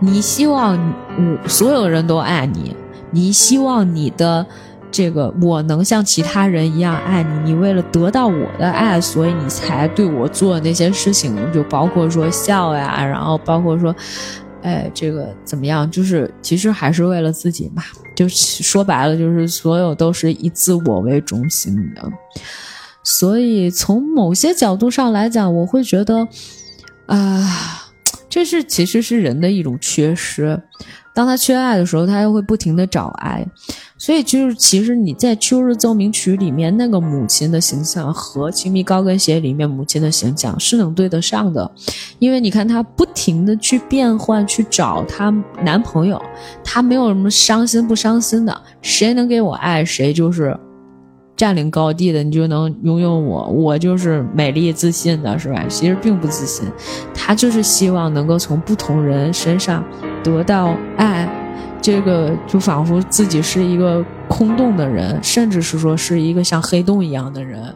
[0.00, 0.76] 你希望
[1.16, 2.74] 我所有人都爱你，
[3.12, 4.44] 你希望你的
[4.90, 7.52] 这个我能像其他人一样爱你。
[7.52, 13.94] 你为了得到我的爱，所以你才对我做那些事情，就包括说笑呀，然后包括说，
[14.62, 15.90] 哎，这个怎么样？
[15.90, 17.82] 就是其实还是为了自己嘛。
[18.14, 22.02] 就说白了，就是所有都是以自我为中心的。
[23.04, 26.26] 所以从某些角度上来讲，我会觉得，
[27.06, 27.84] 啊。
[28.30, 30.60] 这是其实是人的一种缺失。
[31.14, 33.44] 当他缺爱的时候，他又会不停的找爱。
[34.00, 41.68] 所以就是，其实你在《秋日奏鸣曲》里面那个母亲的形象和《亲密高跟鞋》里面母亲的形象是能对得上的，
[42.20, 45.34] 因为你看她不停的去变换，去找她
[45.64, 46.22] 男朋友，
[46.62, 50.56] 她没有什么伤心不伤心的，谁能给我爱，谁就是
[51.36, 55.64] 占领高地的，你就能拥有我，我就是美丽自信的，是吧？
[55.68, 56.68] 其实并不自信，
[57.12, 59.84] 她就是希望能够从不同人身上
[60.22, 61.28] 得到爱。
[61.80, 67.74] 这个就仿佛自己是一个空洞的人，甚至是说是一个像黑洞一样的人，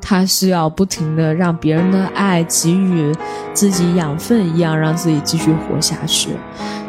[0.00, 3.14] 他需要不停的让别人的爱给予
[3.54, 6.30] 自己养分一样，让自己继续活下去。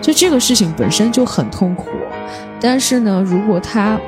[0.01, 1.87] 就这个事情本身就很痛苦，
[2.59, 3.99] 但是呢，如果他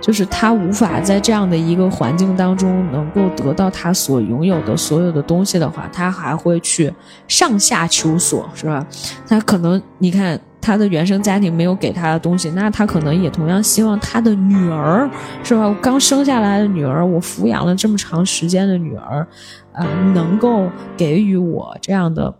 [0.00, 6.92] 就是他无法在这样的一个环境当中能够得到他所拥有的所有的东西的话，他还会去
[7.28, 8.84] 上下求索，是吧？
[9.28, 10.40] 他可能你看。
[10.62, 15.10] 他的原生家庭没有给他的东西，那他可能也同样希望他的女儿，
[15.42, 15.76] 是吧？
[15.82, 19.26] 刚生下来的女儿，我抚养了这么长时间的女儿，
[19.72, 19.84] 呃，
[20.14, 22.32] 能够给予我这样的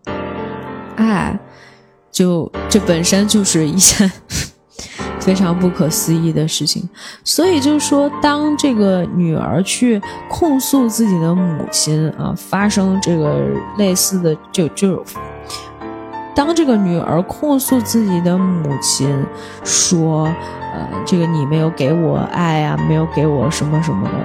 [0.94, 1.36] 爱，
[2.12, 4.10] 就这本身就是一件
[5.18, 6.88] 非常不可思议的事情。
[7.24, 10.00] 所以就是说，当这个女儿去
[10.30, 13.40] 控诉自己的母亲啊，发生这个
[13.78, 15.04] 类似的，就就。
[16.34, 19.24] 当这个女儿控诉自己的母亲
[19.64, 20.24] 说
[20.74, 24.18] ：“呃，这个你没有给我爱啊，没有给我什么什么的。”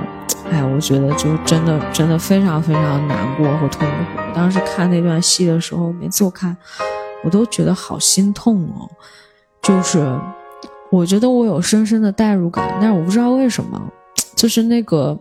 [0.49, 3.93] 哎，我觉得就真的真的非常非常难过和痛苦。
[4.15, 6.55] 我当时看那段戏的时候，每次我看，
[7.23, 8.87] 我都觉得好心痛哦。
[9.61, 10.17] 就是
[10.89, 13.81] 我觉得我有深深的代入感，但是我不知道为什么，
[14.35, 15.17] 就是那个。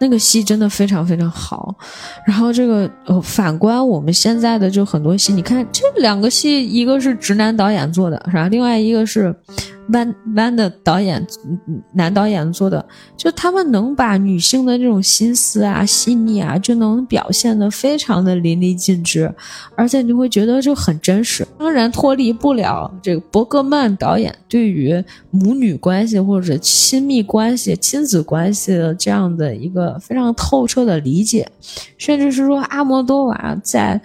[0.00, 1.74] 那个戏真的非常非常好，
[2.26, 8.48] 然后这个呃，反观我们现在的就很多戏，你看这两个戏，一个是直男导演做的，是吧？
[8.48, 9.34] 另外一个是。
[9.92, 11.26] 弯弯的导演，
[11.94, 12.84] 男导演做的，
[13.16, 19.32] 就他们能把女性的这种心思啊、细腻啊，就能表现的非常的淋漓尽致，
[19.74, 21.46] 而且你会觉得就很真实。
[21.58, 31.50] 当然脱离不了这个伯格曼导演对于母女关系或者亲密关系、亲子关系的这样的一个非常透彻的理解，
[31.98, 34.00] 甚至是说阿莫多瓦在。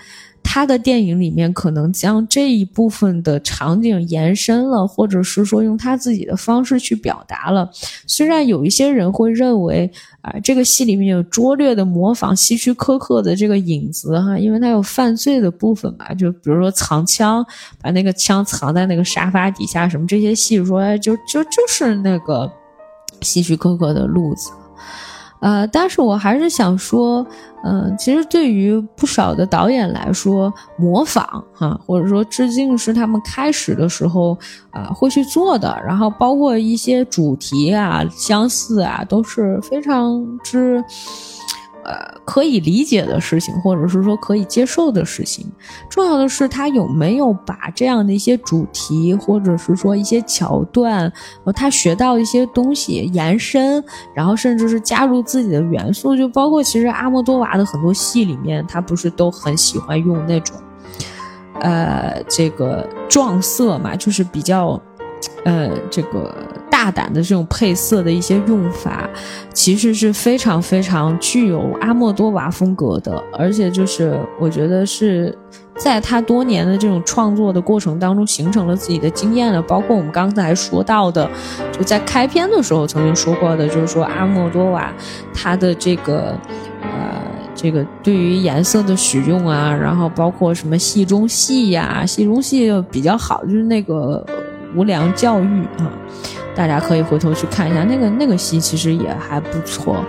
[0.47, 7.67] 他的电影里面可能将这一部分的场景延伸了，或者是说用他自己的方式去表达了。
[8.05, 9.91] 虽然有一些人会认为
[10.21, 17.45] 啊，这个戏里面有拙劣的模仿希区柯克的这个影子哈，因为他有犯罪的部分吧，就比如说藏枪，
[17.81, 22.49] 把那个枪藏在那个沙发底下什么这些戏，说就就就是那个
[23.21, 24.51] 希区柯克的路子。
[25.45, 27.23] 呃，但是我还是想说，
[27.63, 31.23] 嗯，其实对于不少的导演来说，模仿
[31.53, 34.35] 哈，或者说致敬是他们开始的时候
[34.71, 40.83] 啊会去做的，然后包括一些主题啊相似啊，都是非常之。
[41.85, 45.45] 呃，可以理解的事情，或者是说可以接受的事情，
[45.87, 51.11] 重要的是他有没有把这样的一些主题，或者是说一些桥段，
[51.43, 53.83] 和他学到一些东西延伸，
[54.15, 60.57] 然后甚至是加入自己的元素，就包括其实阿莫多瓦的很多戏里面，他不是都很喜欢用那种，
[61.59, 64.81] 呃，这个撞色嘛，就是比较，
[65.43, 66.33] 呃，这个。
[66.67, 69.09] 大胆的这种配色的一些用法，
[69.53, 75.35] 其实是非常非常具有阿莫多瓦风格的，而且就是我觉得是
[75.77, 79.61] 在他多年的这种创作的过程当中形成了自己的经验了。
[79.61, 81.27] 包括我们刚才说到的，
[81.71, 84.93] 就在开篇的时候曾经说过的，就是说阿莫多瓦
[85.33, 86.37] 他的这个
[86.81, 86.89] 呃
[87.55, 94.23] 这个对于颜色的使用啊，然后包括什么戏中戏呀，戏中戏比较好，就是那个
[94.75, 95.91] 无良教育啊。
[96.55, 100.05] 大家可以回头去看一下那个那个戏，其实也还不错，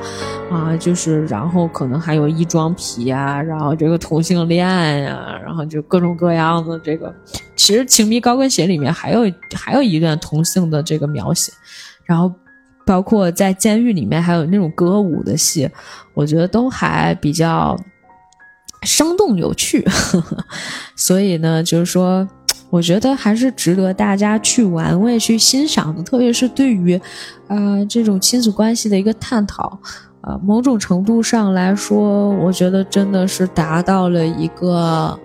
[0.48, 4.64] 啊，就是然后可能还有衣装癖啊，然后这个同性恋
[5.02, 7.12] 呀，然后就各种各样的这个，
[7.56, 9.22] 其实《情迷高跟鞋》里面还有
[9.56, 11.52] 还有一段同性的这个描写，
[12.04, 12.32] 然后
[12.86, 15.68] 包括在监狱里面还有那种歌舞的戏，
[16.14, 17.76] 我觉得都还比较
[18.82, 20.44] 生动有趣，呵 呵
[20.94, 22.28] 所以呢，就是说。
[22.68, 27.00] 我觉得还是值得大家去玩味、去欣赏的，特别是对于，
[27.48, 29.78] 呃，这种亲子关系的一个探讨，
[30.22, 35.18] 呃，某种程度上来说，我觉得真的是达到了一个，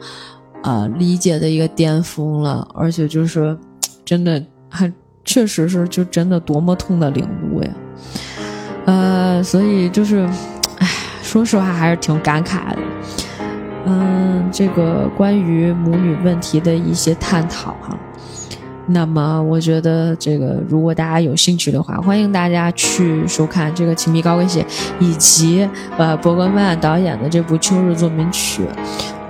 [0.63, 3.57] 呃，理解的一个巅峰了，而且就是，
[4.05, 4.91] 真的还
[5.25, 7.69] 确实是就真的多么痛的领悟呀，
[8.85, 10.29] 呃，所以就是，
[10.77, 10.87] 唉，
[11.23, 12.77] 说实话还是挺感慨的。
[13.85, 17.97] 嗯，这个关于母女问题的一些探讨哈。
[18.87, 24.63] 那么，我觉得这个如果大家有兴趣的话，欢迎大家去收看这个《亲密高跟鞋》，
[24.99, 28.63] 以及呃伯格曼导演的这部《秋日奏鸣曲》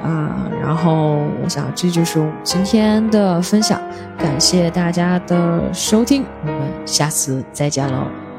[0.07, 0.49] 啊。
[0.63, 3.79] 然后，我想这就是我们今天的分享，
[4.17, 8.30] 感谢大家的收听，我们下次再见喽。